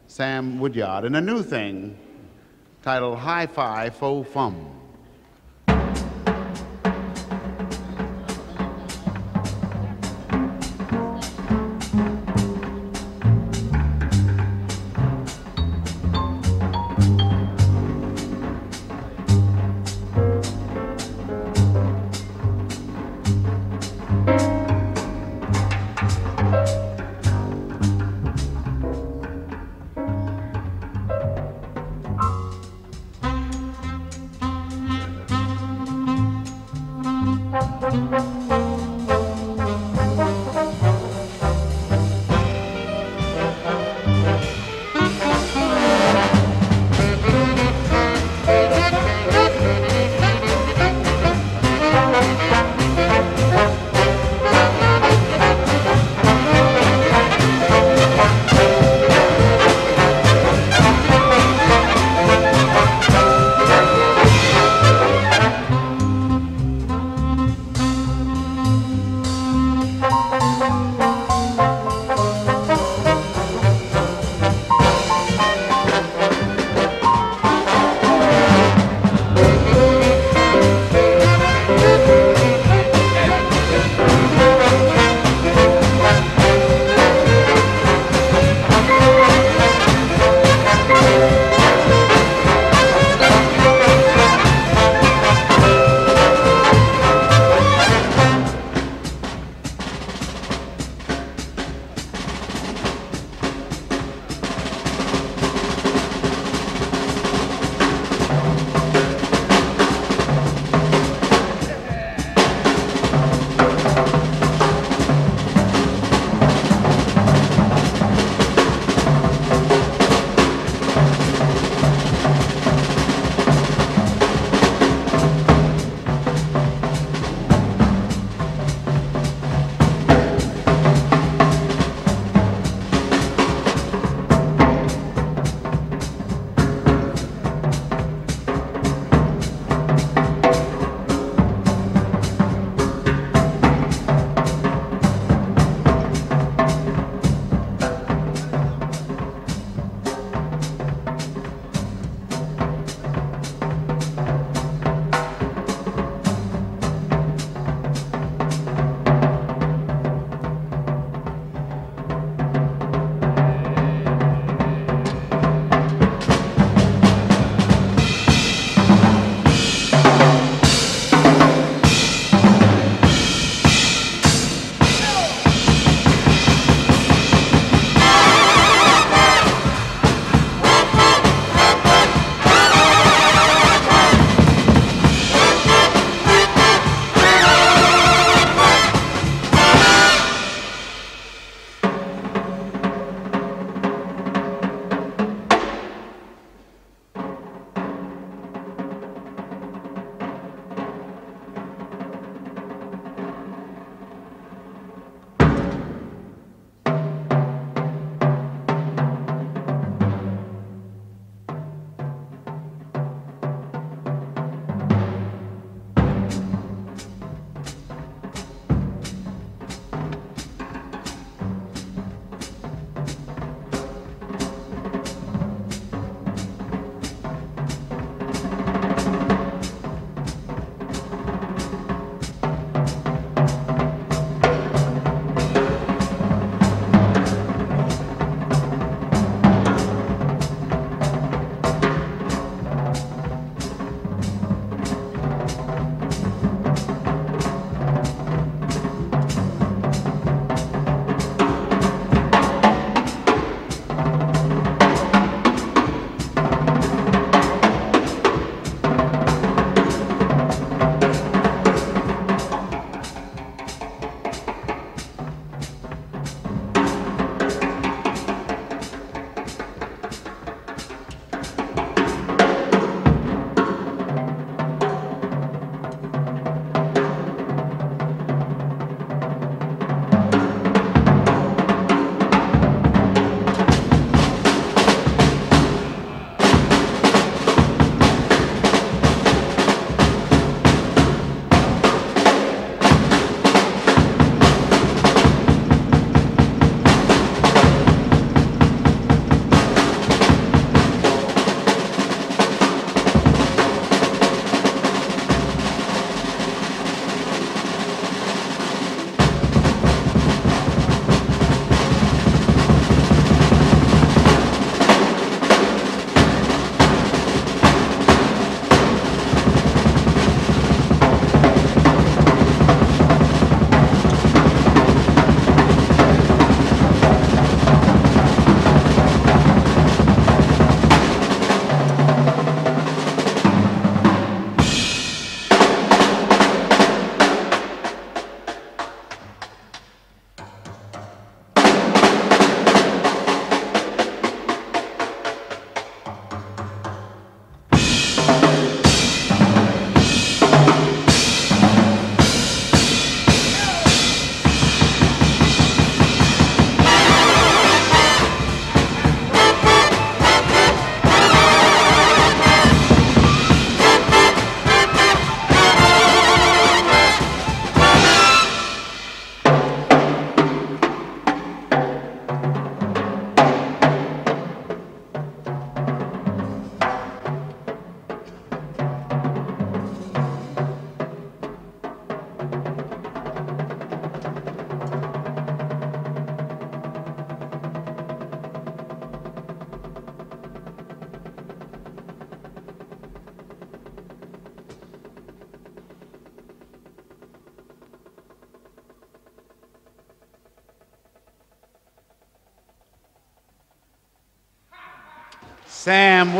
[0.06, 1.98] Sam Woodyard, in a new thing
[2.82, 4.73] titled Hi Fi Faux Fum.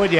[0.05, 0.13] Sam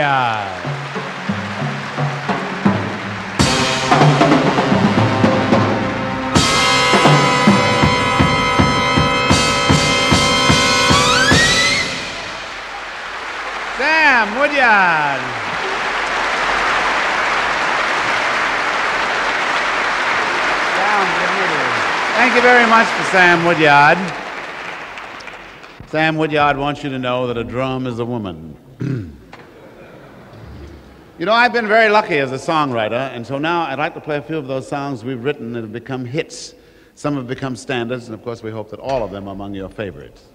[14.39, 15.21] Woodyard.
[22.15, 23.99] Thank you very much for Sam Woodyard.
[25.89, 28.55] Sam Woodyard wants you to know that a drum is a woman.
[31.17, 34.01] You know, I've been very lucky as a songwriter, and so now I'd like to
[34.01, 36.55] play a few of those songs we've written that have become hits.
[36.95, 39.53] Some have become standards, and of course, we hope that all of them are among
[39.53, 40.25] your favorites.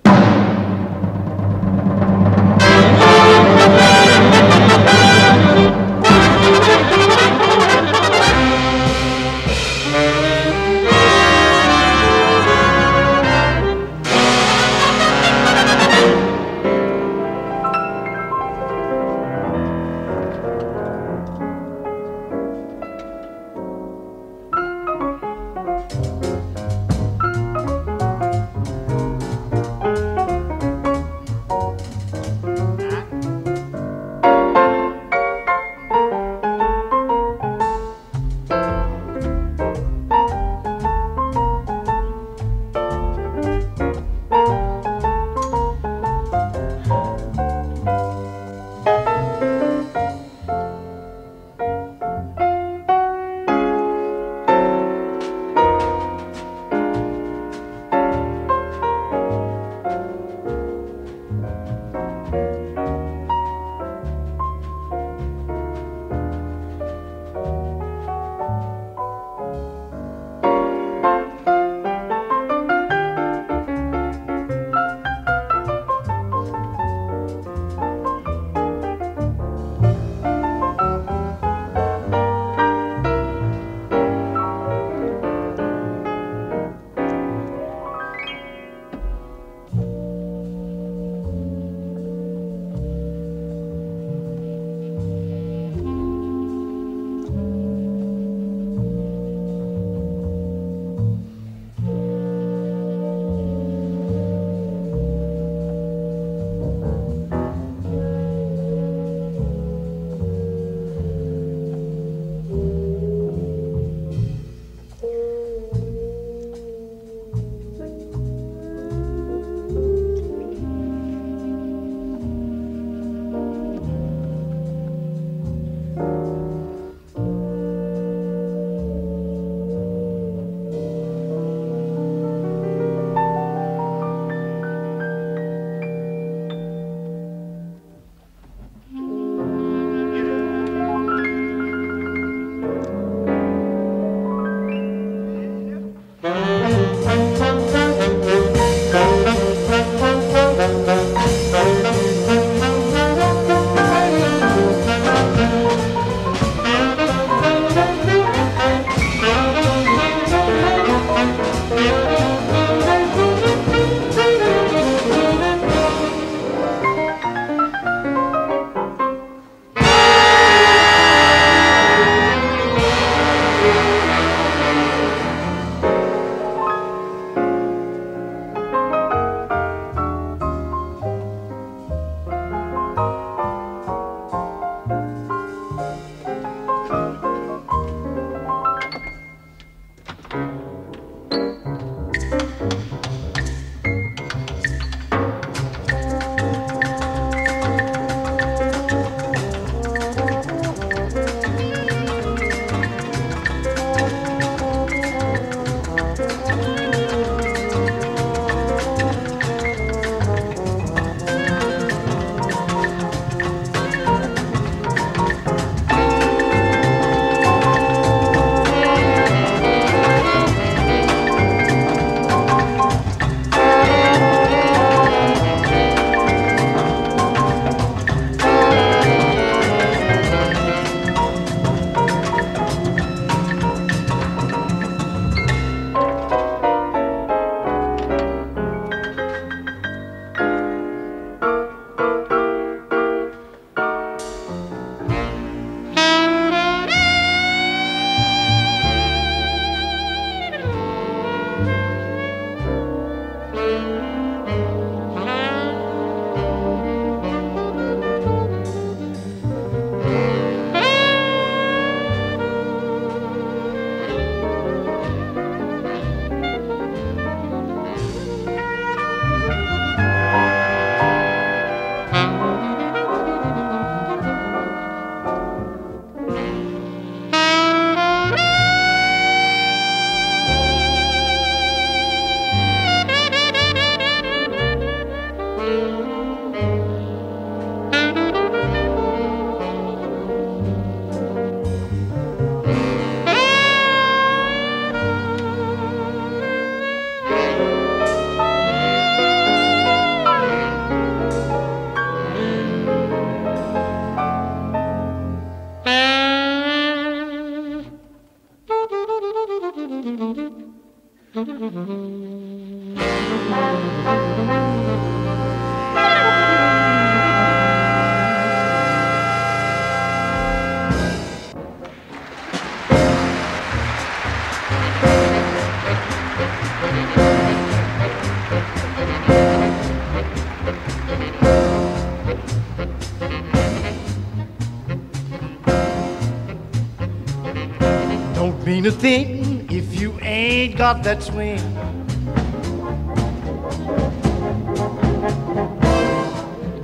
[338.81, 341.61] Mean a thing if you ain't got that swing.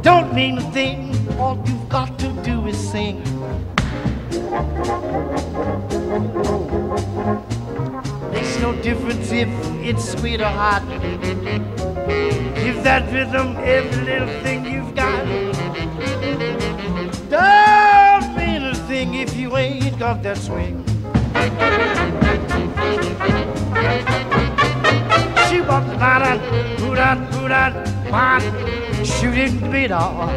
[0.02, 3.16] Don't mean a thing, all you've got to do is sing.
[8.30, 9.48] Makes no difference if
[9.80, 10.82] it's sweet or hot.
[12.56, 15.24] Give that rhythm every little thing you've got.
[17.30, 20.85] Don't mean a thing if you ain't got that swing.
[28.16, 30.30] man shooting radar.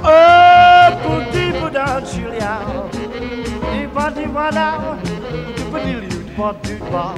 [0.00, 2.52] Oh, put deep down, Julia.
[3.70, 5.02] Deep on, deep on down.
[5.04, 7.16] Deep on, deep on.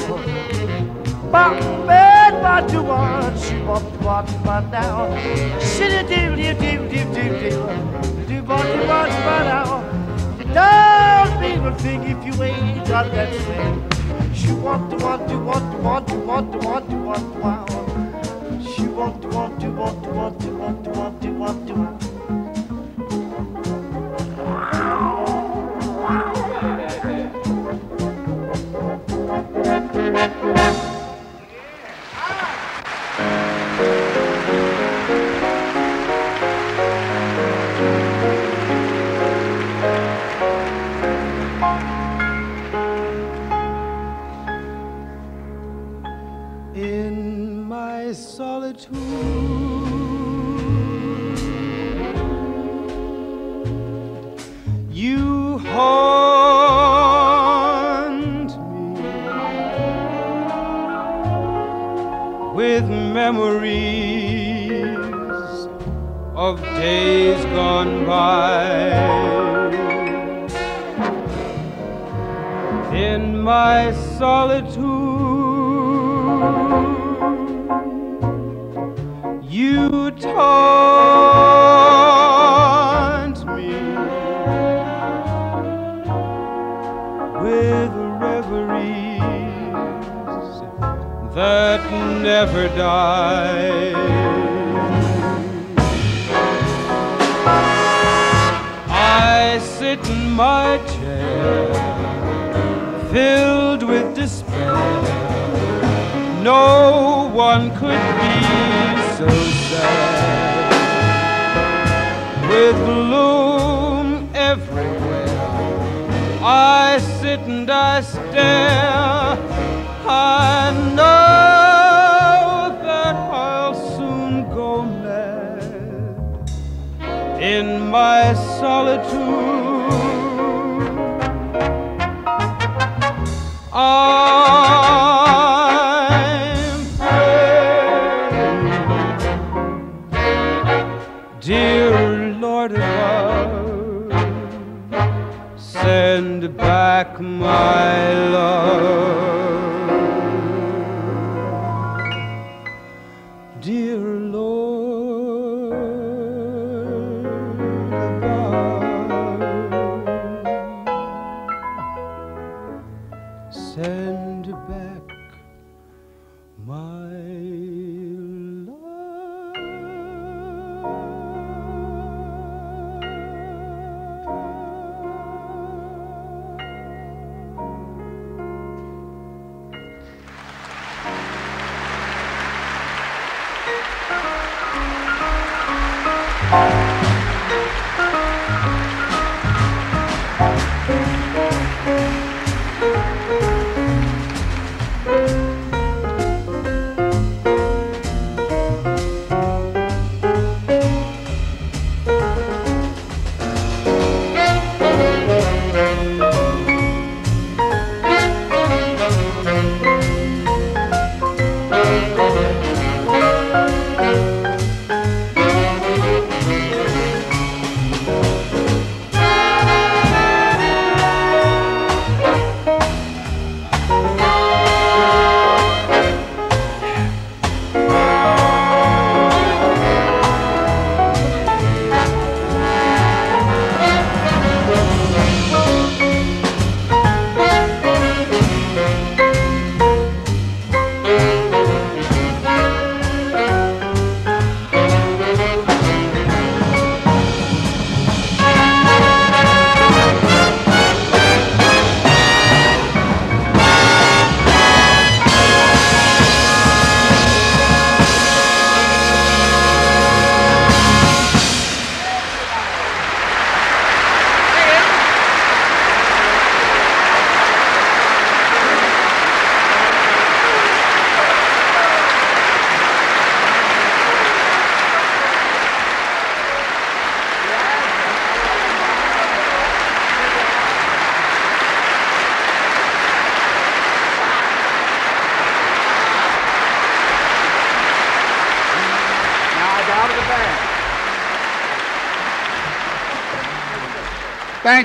[1.33, 1.57] Bop,
[1.87, 3.39] bed, bop, do one.
[3.39, 5.09] She bop, bop, bop, down.
[5.61, 8.29] Shit, it, deep, deep, deep, deep, deep, deep.
[8.29, 9.81] Deep on, deep on, deep on, down.
[10.59, 13.91] Don't even think if you ain't got that swing.
[14.35, 17.00] She want to, want to, want to, want what, what,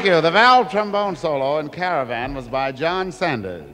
[0.05, 0.21] Thank you.
[0.21, 3.65] The valve trombone solo in Caravan was by John Sanders.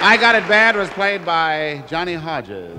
[0.00, 2.78] I Got It Bad was played by Johnny Hodges.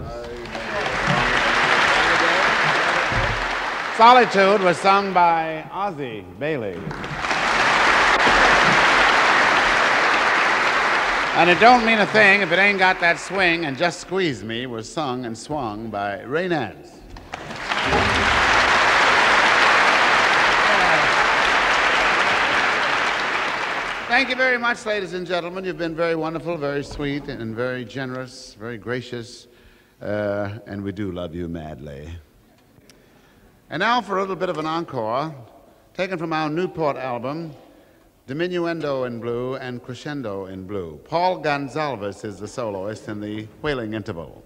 [3.97, 6.79] Solitude was sung by Ozzy Bailey.
[11.35, 14.41] And it don't mean a thing if it ain't got that swing, and Just Squeeze
[14.41, 16.91] Me was sung and swung by Ray Nance.
[24.15, 25.65] Thank you very much, ladies and gentlemen.
[25.65, 29.47] You've been very wonderful, very sweet, and very generous, very gracious,
[30.01, 32.09] uh, and we do love you madly.
[33.69, 35.35] And now for a little bit of an encore,
[35.93, 37.53] taken from our Newport album,
[38.25, 40.97] Diminuendo in blue and Crescendo in blue.
[41.03, 44.45] Paul Gonzalez is the soloist in the wailing interval.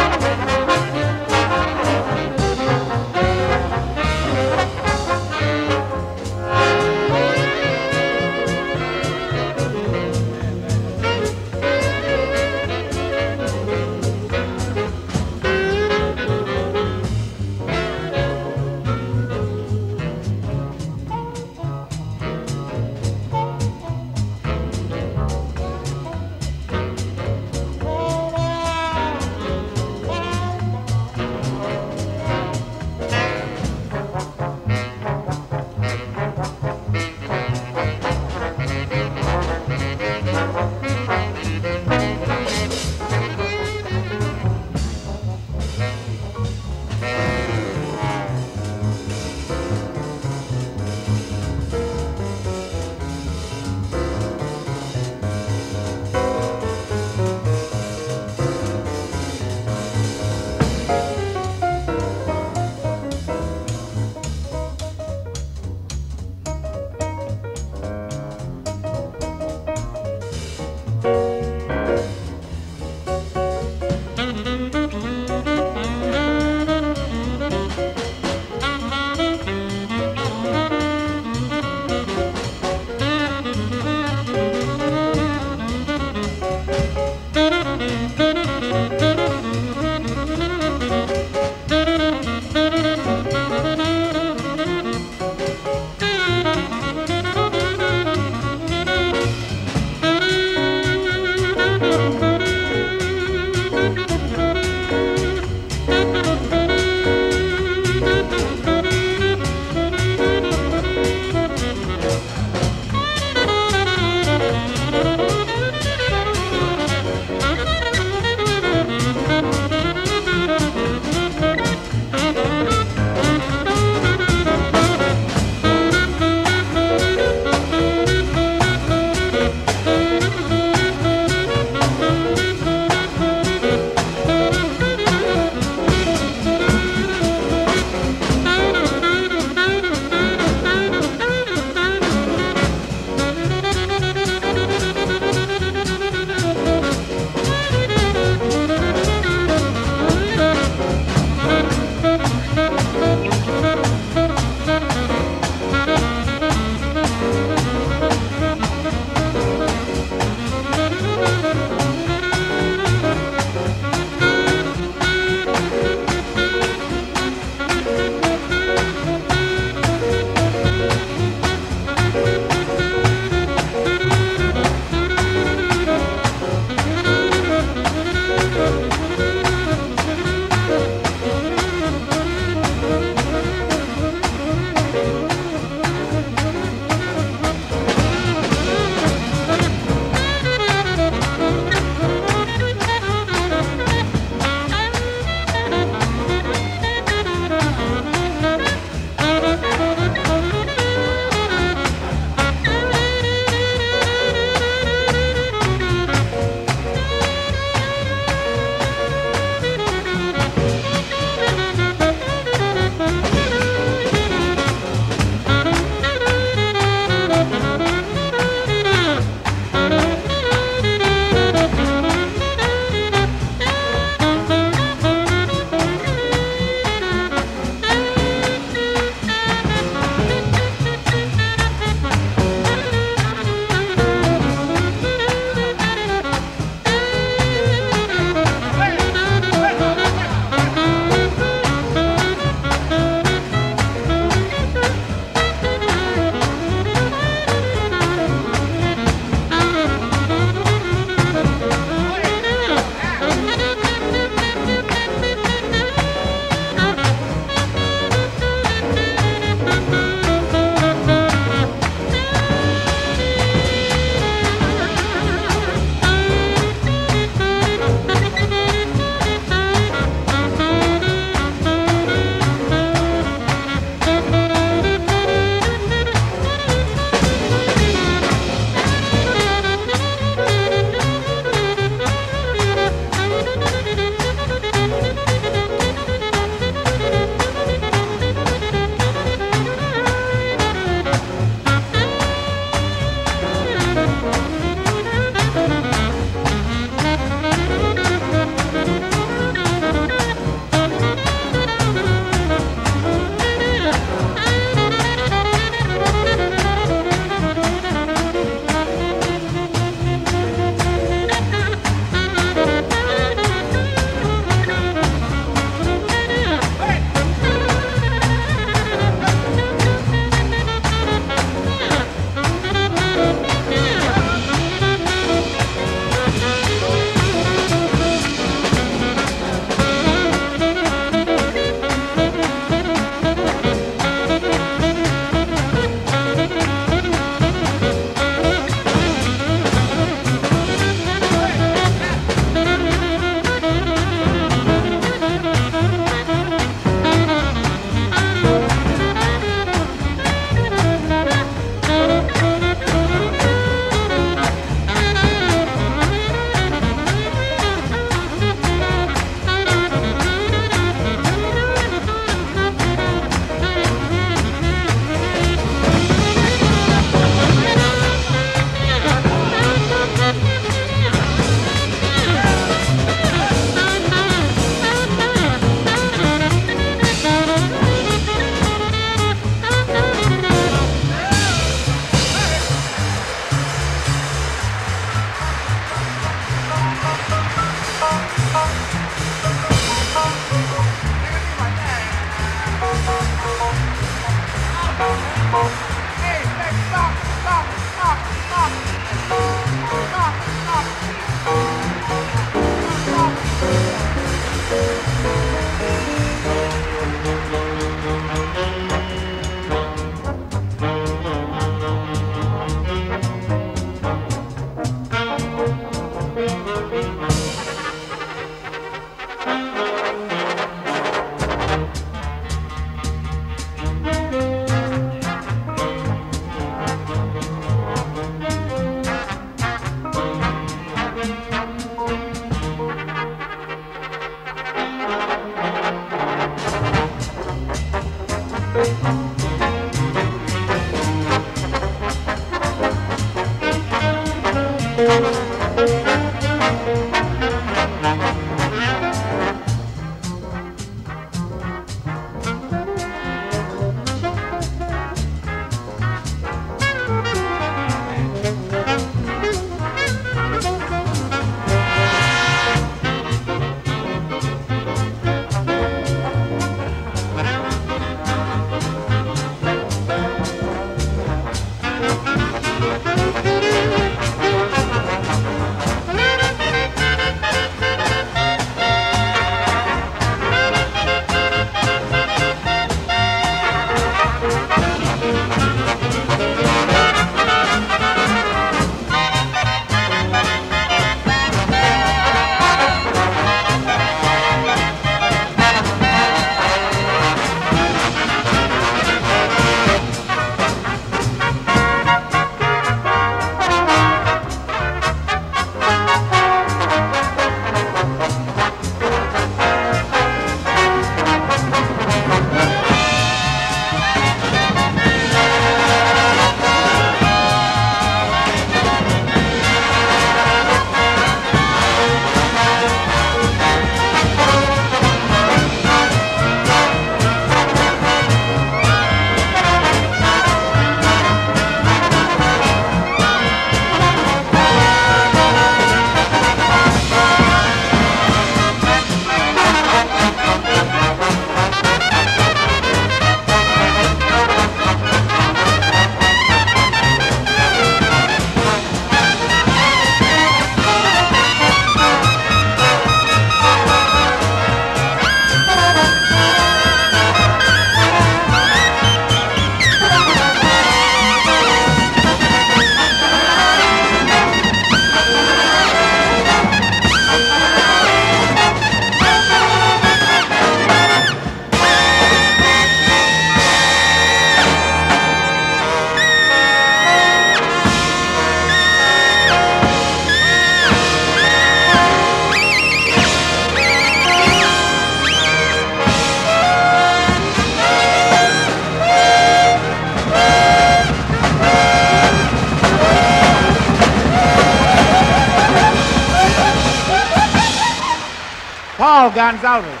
[599.36, 600.00] Gonzalez.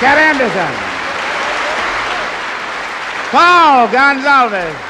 [0.00, 0.72] Cat Anderson.
[3.30, 4.89] Paul Gonzalez.